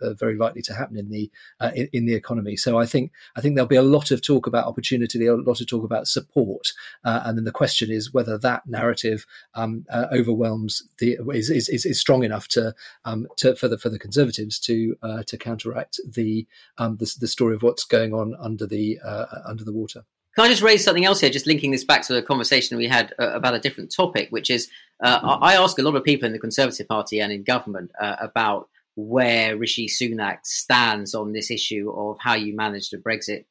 [0.01, 1.29] uh, uh, very likely to happen in the
[1.60, 2.55] uh, in, in, the economy.
[2.55, 5.62] So I think I think there'll be a lot of talk about opportunity, a lot
[5.62, 10.05] of talk about support, uh, and then the question is whether that narrative um, uh,
[10.12, 12.73] overwhelms the is, is, is strong enough to
[13.05, 17.27] um, to for the for the Conservatives to uh, to counteract the, um, the, the
[17.27, 20.03] story of what's going on under the uh, under the water.
[20.36, 22.88] Can I just raise something else here, just linking this back to the conversation we
[22.88, 24.69] had uh, about a different topic, which is
[25.03, 25.39] uh, mm.
[25.41, 28.69] I ask a lot of people in the Conservative Party and in government uh, about
[28.98, 33.45] where Rishi Sunak stands on this issue of how you manage the Brexit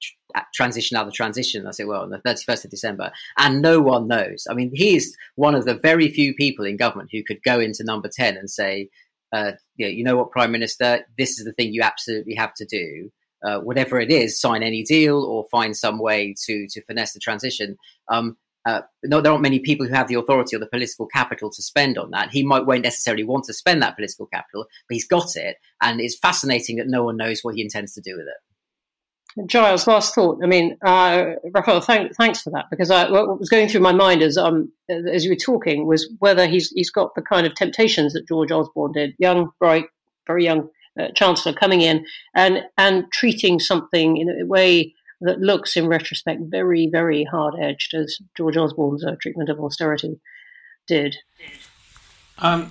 [0.52, 3.12] transition out of transition, as it were, on the 31st of December.
[3.38, 4.44] And no one knows.
[4.50, 7.60] I mean, he is one of the very few people in government who could go
[7.60, 8.90] into number 10 and say,
[9.32, 12.52] uh, you, know, you know what, Prime Minister, this is the thing you absolutely have
[12.54, 13.12] to do.
[13.46, 17.20] Uh, whatever it is, sign any deal or find some way to to finesse the
[17.20, 17.76] transition.
[18.08, 18.36] Um,
[18.66, 21.62] uh, no, there aren't many people who have the authority or the political capital to
[21.62, 22.30] spend on that.
[22.30, 26.00] He might won't necessarily want to spend that political capital, but he's got it, and
[26.00, 29.46] it's fascinating that no one knows what he intends to do with it.
[29.46, 30.40] Giles, last thought.
[30.42, 33.92] I mean, uh, Rafael, thank, thanks for that because I, what was going through my
[33.92, 37.54] mind as um as you were talking was whether he's he's got the kind of
[37.54, 39.86] temptations that George Osborne did, young, bright,
[40.26, 42.04] very young uh, chancellor coming in
[42.34, 47.94] and and treating something in a way that looks, in retrospect, very, very hard edged,
[47.94, 50.20] as George Osborne's uh, treatment of austerity
[50.86, 51.16] did.
[52.38, 52.70] Um,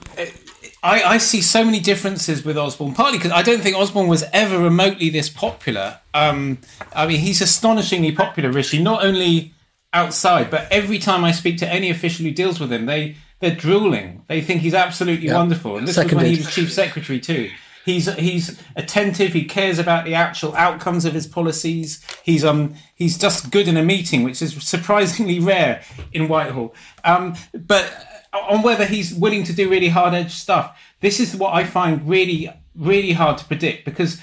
[0.84, 4.24] I, I, see so many differences with Osborne, partly because I don't think Osborne was
[4.32, 6.00] ever remotely this popular.
[6.14, 6.60] Um,
[6.96, 9.54] I mean, he's astonishingly popular, Rishi, not only
[9.92, 13.56] outside, but every time I speak to any official who deals with him, they, they're
[13.56, 14.24] drooling.
[14.28, 15.38] They think he's absolutely yep.
[15.38, 15.78] wonderful.
[15.78, 16.18] And this Seconded.
[16.18, 17.50] was when he was chief secretary, too.
[17.86, 19.34] He's he's attentive.
[19.34, 22.04] He cares about the actual outcomes of his policies.
[22.24, 26.74] He's um he's just good in a meeting, which is surprisingly rare in Whitehall.
[27.04, 27.94] Um, but
[28.34, 32.10] on whether he's willing to do really hard edge stuff, this is what I find
[32.10, 34.20] really really hard to predict because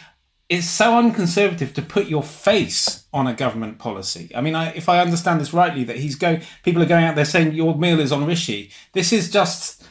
[0.49, 4.31] it's so unconservative to put your face on a government policy.
[4.35, 7.15] I mean, I, if I understand this rightly, that he's going, people are going out
[7.15, 8.71] there saying your meal is on Rishi.
[8.93, 9.83] This is just,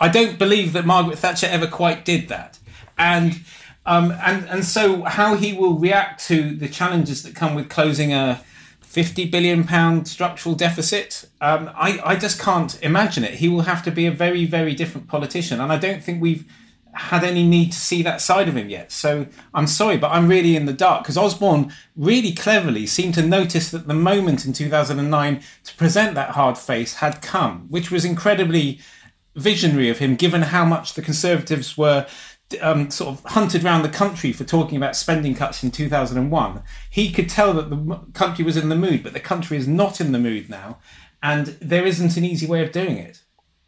[0.00, 2.58] I don't believe that Margaret Thatcher ever quite did that
[3.00, 3.40] and
[3.86, 8.12] um, and and so how he will react to the challenges that come with closing
[8.12, 8.44] a
[8.82, 13.34] 50 billion pound structural deficit um, I, I just can't imagine it.
[13.34, 15.60] He will have to be a very very different politician.
[15.60, 16.44] And i don't think we've
[16.92, 18.92] had any need to see that side of him yet.
[18.92, 23.22] So i'm sorry but i'm really in the dark because osborne really cleverly seemed to
[23.22, 28.04] notice that the moment in 2009 to present that hard face had come which was
[28.04, 28.80] incredibly
[29.36, 32.06] visionary of him given how much the conservatives were
[32.60, 36.62] um, sort of hunted around the country for talking about spending cuts in 2001.
[36.90, 40.00] He could tell that the country was in the mood, but the country is not
[40.00, 40.78] in the mood now,
[41.22, 43.22] and there isn't an easy way of doing it.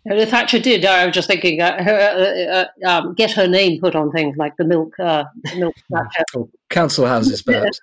[0.05, 0.85] The Thatcher did.
[0.85, 4.37] I was just thinking, uh, her, uh, uh, um, get her name put on things
[4.37, 5.25] like the milk, uh,
[5.57, 6.43] milk Thatcher.
[6.71, 7.79] council houses, but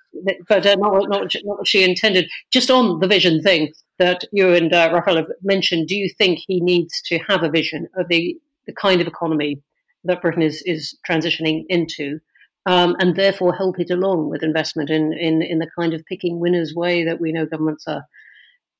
[0.46, 2.28] but uh, not, not, not what she intended.
[2.50, 6.40] Just on the vision thing that you and uh, Rafael have mentioned, do you think
[6.46, 8.36] he needs to have a vision of the
[8.66, 9.58] the kind of economy
[10.04, 12.20] that Britain is is transitioning into,
[12.66, 16.40] um, and therefore help it along with investment in, in in the kind of picking
[16.40, 18.04] winners way that we know governments are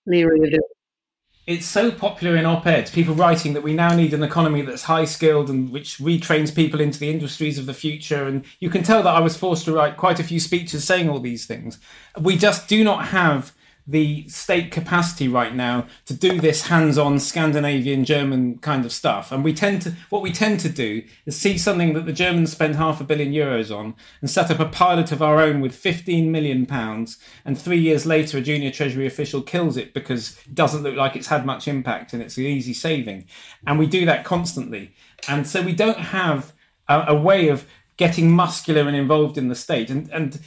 [0.06, 0.62] leery of doing.
[1.46, 5.06] It's so popular in op-eds, people writing that we now need an economy that's high
[5.06, 8.24] skilled and which retrains people into the industries of the future.
[8.24, 11.08] And you can tell that I was forced to write quite a few speeches saying
[11.08, 11.80] all these things.
[12.20, 13.52] We just do not have
[13.86, 19.32] the state capacity right now to do this hands-on Scandinavian German kind of stuff.
[19.32, 22.52] And we tend to what we tend to do is see something that the Germans
[22.52, 25.74] spend half a billion euros on and set up a pilot of our own with
[25.74, 30.54] 15 million pounds and 3 years later a junior treasury official kills it because it
[30.54, 33.26] doesn't look like it's had much impact and it's an easy saving.
[33.66, 34.94] And we do that constantly.
[35.28, 36.52] And so we don't have
[36.88, 37.66] a, a way of
[38.00, 39.90] getting muscular and involved in the state.
[39.90, 40.40] And, and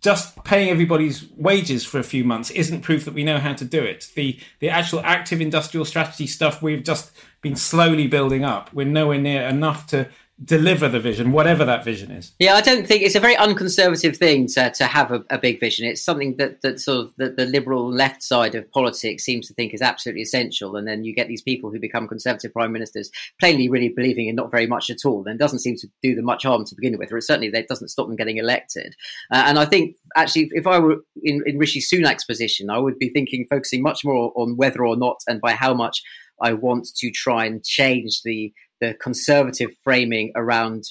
[0.00, 3.64] just paying everybody's wages for a few months isn't proof that we know how to
[3.64, 4.08] do it.
[4.14, 7.10] The, the actual active industrial strategy stuff we've just
[7.42, 8.72] been slowly building up.
[8.72, 10.08] We're nowhere near enough to
[10.42, 12.32] deliver the vision, whatever that vision is.
[12.38, 15.60] Yeah, I don't think it's a very unconservative thing to, to have a, a big
[15.60, 15.86] vision.
[15.86, 19.54] It's something that, that sort of the, the, liberal left side of politics seems to
[19.54, 20.76] think is absolutely essential.
[20.76, 24.36] And then you get these people who become conservative prime ministers plainly really believing in
[24.36, 25.26] not very much at all.
[25.26, 27.68] And doesn't seem to do them much harm to begin with, or it certainly that
[27.68, 28.94] doesn't stop them getting elected.
[29.30, 32.98] Uh, and I think actually, if I were in, in Rishi Sunak's position, I would
[32.98, 36.02] be thinking, focusing much more on whether or not and by how much
[36.40, 40.84] I want to try and change the the conservative framing around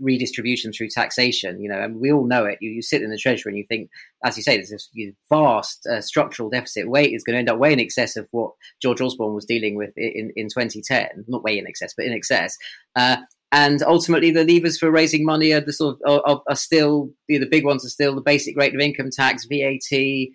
[0.00, 1.60] redistribution through taxation.
[1.60, 2.58] You know, and we all know it.
[2.60, 3.90] You, you sit in the treasury and you think,
[4.24, 4.90] as you say, there's this
[5.28, 6.88] vast uh, structural deficit.
[6.88, 9.76] Way is going to end up way in excess of what George Osborne was dealing
[9.76, 11.24] with in, in 2010.
[11.28, 12.56] Not way in excess, but in excess.
[12.96, 13.18] Uh,
[13.50, 17.46] and ultimately, the levers for raising money are the sort of are, are still the
[17.46, 20.28] big ones are still the basic rate of income tax, VAT.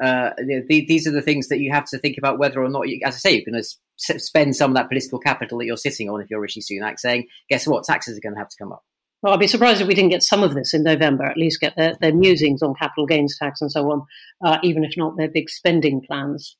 [0.00, 2.88] Uh, the, these are the things that you have to think about whether or not,
[2.88, 5.76] you, as I say, you're going to spend some of that political capital that you're
[5.76, 8.56] sitting on if you're Rishi Sunak, saying, guess what, taxes are going to have to
[8.56, 8.82] come up.
[9.22, 11.60] Well, I'd be surprised if we didn't get some of this in November, at least
[11.60, 14.06] get their, their musings on capital gains tax and so on,
[14.42, 16.56] uh, even if not their big spending plans.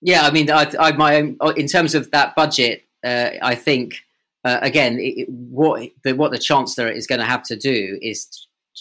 [0.00, 3.54] Yeah, I mean, I, I, my own, uh, in terms of that budget, uh, I
[3.54, 3.96] think,
[4.42, 8.26] uh, again, it, what, the, what the Chancellor is going to have to do is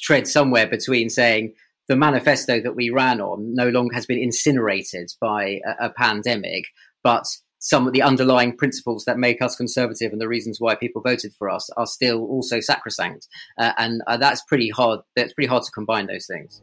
[0.01, 1.53] tread somewhere between saying,
[1.87, 6.65] the manifesto that we ran on no longer has been incinerated by a, a pandemic,
[7.03, 7.25] but
[7.59, 11.33] some of the underlying principles that make us conservative and the reasons why people voted
[11.39, 13.27] for us are still also sacrosanct.
[13.57, 14.99] Uh, and uh, that's pretty hard.
[15.15, 16.61] That's pretty hard to combine those things.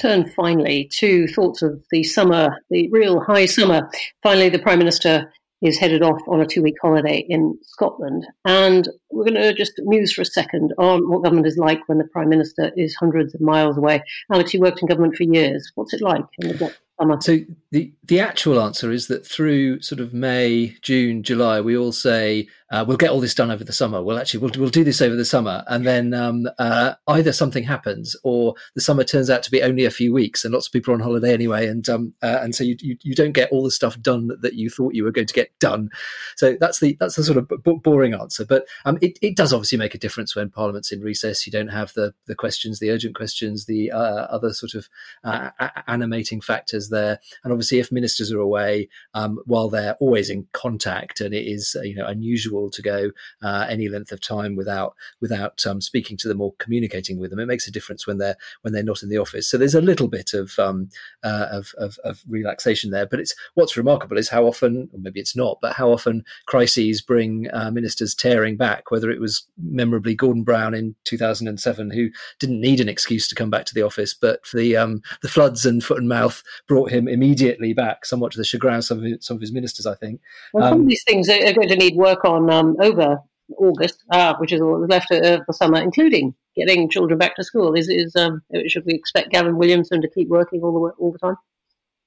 [0.00, 3.88] Turn finally to thoughts of the summer, the real high summer.
[4.22, 5.32] Finally, the Prime Minister
[5.62, 8.26] is headed off on a two week holiday in Scotland.
[8.44, 11.98] And we're going to just muse for a second on what government is like when
[11.98, 14.02] the Prime Minister is hundreds of miles away.
[14.32, 15.70] Alex, you worked in government for years.
[15.74, 16.74] What's it like in the?
[17.20, 17.38] So
[17.70, 22.48] the, the actual answer is that through sort of May, June, July, we all say
[22.72, 24.02] uh, we'll get all this done over the summer.
[24.02, 27.64] We'll actually we'll, we'll do this over the summer, and then um, uh, either something
[27.64, 30.72] happens or the summer turns out to be only a few weeks, and lots of
[30.72, 33.50] people are on holiday anyway, and um, uh, and so you, you, you don't get
[33.50, 35.90] all the stuff done that, you thought you were going to get done.
[36.36, 39.52] So that's the that's the sort of b- boring answer, but um, it, it does
[39.52, 41.46] obviously make a difference when Parliament's in recess.
[41.46, 44.88] You don't have the the questions, the urgent questions, the uh, other sort of
[45.24, 45.50] uh,
[45.88, 51.20] animating factors there, and obviously if ministers are away, um, while they're always in contact,
[51.20, 53.10] and it is uh, you know unusual to go
[53.42, 57.38] uh, any length of time without without um, speaking to them or communicating with them.
[57.38, 59.48] It makes a difference when they're when they're not in the office.
[59.48, 60.90] So there's a little bit of um,
[61.22, 63.06] uh, of, of, of, relaxation there.
[63.06, 67.02] But it's what's remarkable is how often, or maybe it's not, but how often crises
[67.02, 68.90] bring uh, ministers tearing back.
[68.90, 73.50] Whether it was memorably Gordon Brown in 2007, who didn't need an excuse to come
[73.50, 77.08] back to the office, but the um, the floods and foot and mouth brought him
[77.08, 79.94] immediately back, somewhat to the chagrin of some of his, some of his ministers, I
[79.94, 80.20] think.
[80.52, 83.18] Well, some of um, these things are going to need work on um, over
[83.58, 87.74] August, uh, which is all left uh, the summer, including getting children back to school.
[87.74, 91.18] Is is um, should we expect Gavin Williamson to keep working all the all the
[91.18, 91.36] time?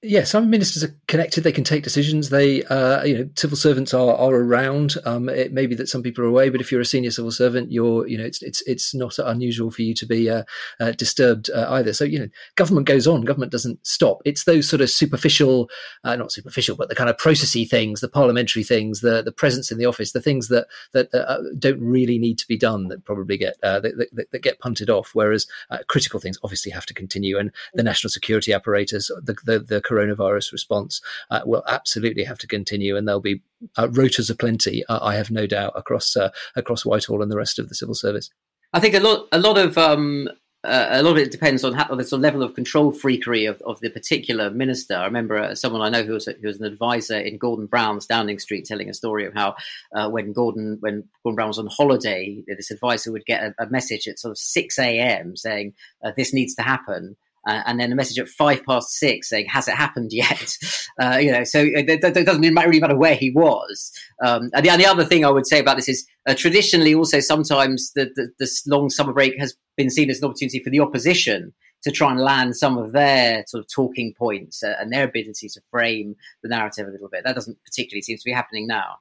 [0.05, 1.45] Yeah, some ministers are connected.
[1.45, 2.29] They can take decisions.
[2.29, 4.95] They, uh, you know, civil servants are, are around.
[5.05, 7.31] Um, it may be that some people are away, but if you're a senior civil
[7.31, 10.43] servant, you're, you know, it's it's it's not unusual for you to be uh,
[10.81, 11.93] uh, disturbed uh, either.
[11.93, 13.21] So you know, government goes on.
[13.21, 14.21] Government doesn't stop.
[14.25, 15.69] It's those sort of superficial,
[16.03, 19.71] uh, not superficial, but the kind of processy things, the parliamentary things, the the presence
[19.71, 23.05] in the office, the things that that uh, don't really need to be done that
[23.05, 25.11] probably get that, that, that, get punted off.
[25.13, 25.47] Whereas
[25.87, 30.51] critical things obviously have to continue, and the national security apparatus, the the, the coronavirus
[30.51, 33.41] response uh, will absolutely have to continue, and there'll be
[33.77, 34.83] uh, rotas aplenty.
[34.89, 37.95] Uh, I have no doubt across uh, across Whitehall and the rest of the civil
[37.95, 38.29] service.
[38.73, 40.29] I think a lot a lot of um,
[40.63, 43.49] uh, a lot of it depends on how, the sort of level of control freakery
[43.49, 44.95] of, of the particular minister.
[44.95, 48.07] I remember uh, someone I know who was, who was an advisor in Gordon Brown's
[48.07, 49.55] Downing Street telling a story of how
[49.93, 53.69] uh, when Gordon when Gordon Brown was on holiday, this advisor would get a, a
[53.69, 55.35] message at sort of six a.m.
[55.35, 55.73] saying
[56.03, 57.17] uh, this needs to happen,
[57.47, 60.57] uh, and then a message at five past six saying, "Has it happened yet?"
[61.01, 63.91] Uh, you know, so it, it, doesn't really matter where he was.
[64.23, 66.93] Um, and, the, and, the, other thing I would say about this is, uh, traditionally,
[66.93, 70.69] also sometimes the, the, this long summer break has been seen as an opportunity for
[70.69, 71.51] the opposition
[71.83, 75.49] to try and land some of their sort of talking points uh, and their ability
[75.49, 77.23] to frame the narrative a little bit.
[77.23, 78.97] That doesn't particularly seem to be happening now.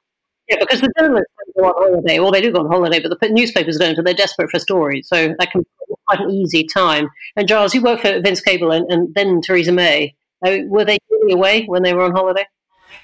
[0.53, 2.19] Yeah, because the journalists go on holiday.
[2.19, 5.09] Well, they do go on holiday, but the newspapers don't, and they're desperate for stories.
[5.09, 7.09] So that can be quite an easy time.
[7.37, 10.15] And Giles, you worked for Vince Cable and, and then Theresa May.
[10.45, 12.45] Uh, were they really away when they were on holiday?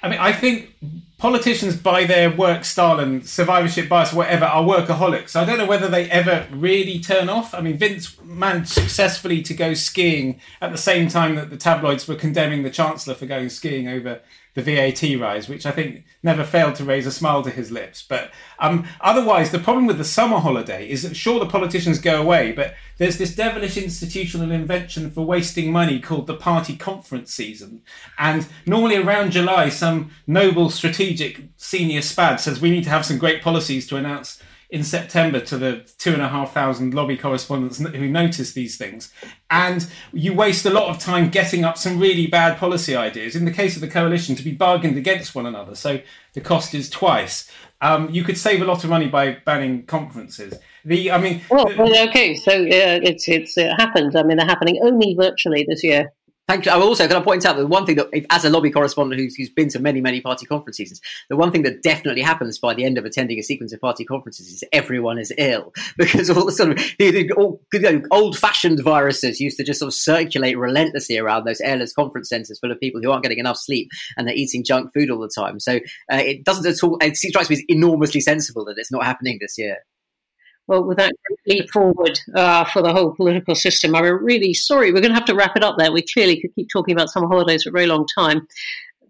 [0.02, 0.74] I mean, I think
[1.16, 5.34] politicians, by their work style and survivorship bias, whatever, are workaholics.
[5.34, 7.54] I don't know whether they ever really turn off.
[7.54, 12.06] I mean, Vince managed successfully to go skiing at the same time that the tabloids
[12.06, 14.20] were condemning the Chancellor for going skiing over
[14.58, 18.02] the VAT rise, which I think never failed to raise a smile to his lips.
[18.02, 22.20] But um, otherwise, the problem with the summer holiday is that sure the politicians go
[22.20, 27.82] away, but there's this devilish institutional invention for wasting money called the party conference season.
[28.18, 33.18] And normally around July, some noble strategic senior spad says we need to have some
[33.18, 37.78] great policies to announce in September to the two and a half thousand lobby correspondents
[37.78, 39.12] who notice these things.
[39.50, 43.34] And you waste a lot of time getting up some really bad policy ideas.
[43.34, 45.74] In the case of the coalition, to be bargained against one another.
[45.74, 46.00] So
[46.34, 47.50] the cost is twice.
[47.80, 50.54] Um, you could save a lot of money by banning conferences.
[50.84, 54.16] The, I mean, well, the, okay, so uh, it's it's it happened.
[54.16, 56.12] I mean, they're happening only virtually this year.
[56.48, 56.72] Thank you.
[56.72, 59.20] I also can I point out that one thing that, if, as a lobby correspondent
[59.20, 62.72] who's, who's been to many, many party conferences, the one thing that definitely happens by
[62.72, 66.46] the end of attending a sequence of party conferences is everyone is ill because all
[66.46, 70.56] the sort of the, the, you know, old-fashioned viruses used to just sort of circulate
[70.56, 74.26] relentlessly around those airless conference centres full of people who aren't getting enough sleep and
[74.26, 75.60] they're eating junk food all the time.
[75.60, 75.76] So
[76.10, 76.96] uh, it doesn't at all.
[77.02, 79.84] It strikes me as enormously sensible that it's not happening this year
[80.68, 81.14] well, with that
[81.46, 84.92] leap forward uh, for the whole political system, I'm really sorry.
[84.92, 85.90] We're going to have to wrap it up there.
[85.90, 88.46] We clearly could keep talking about summer holidays for a very long time.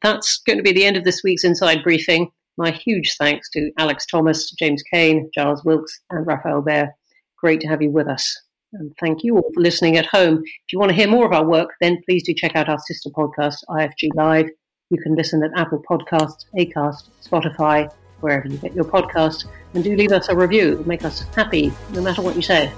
[0.00, 2.30] That's going to be the end of this week's Inside Briefing.
[2.56, 6.90] My huge thanks to Alex Thomas, James Kane, Giles Wilkes, and Rafael Behr.
[7.36, 8.40] Great to have you with us.
[8.72, 10.42] And thank you all for listening at home.
[10.44, 12.78] If you want to hear more of our work, then please do check out our
[12.86, 14.46] sister podcast, IFG Live.
[14.90, 19.46] You can listen at Apple Podcasts, Acast, Spotify, wherever you get your podcast.
[19.74, 20.72] And do leave us a review.
[20.72, 22.72] It'll make us happy no matter what you say.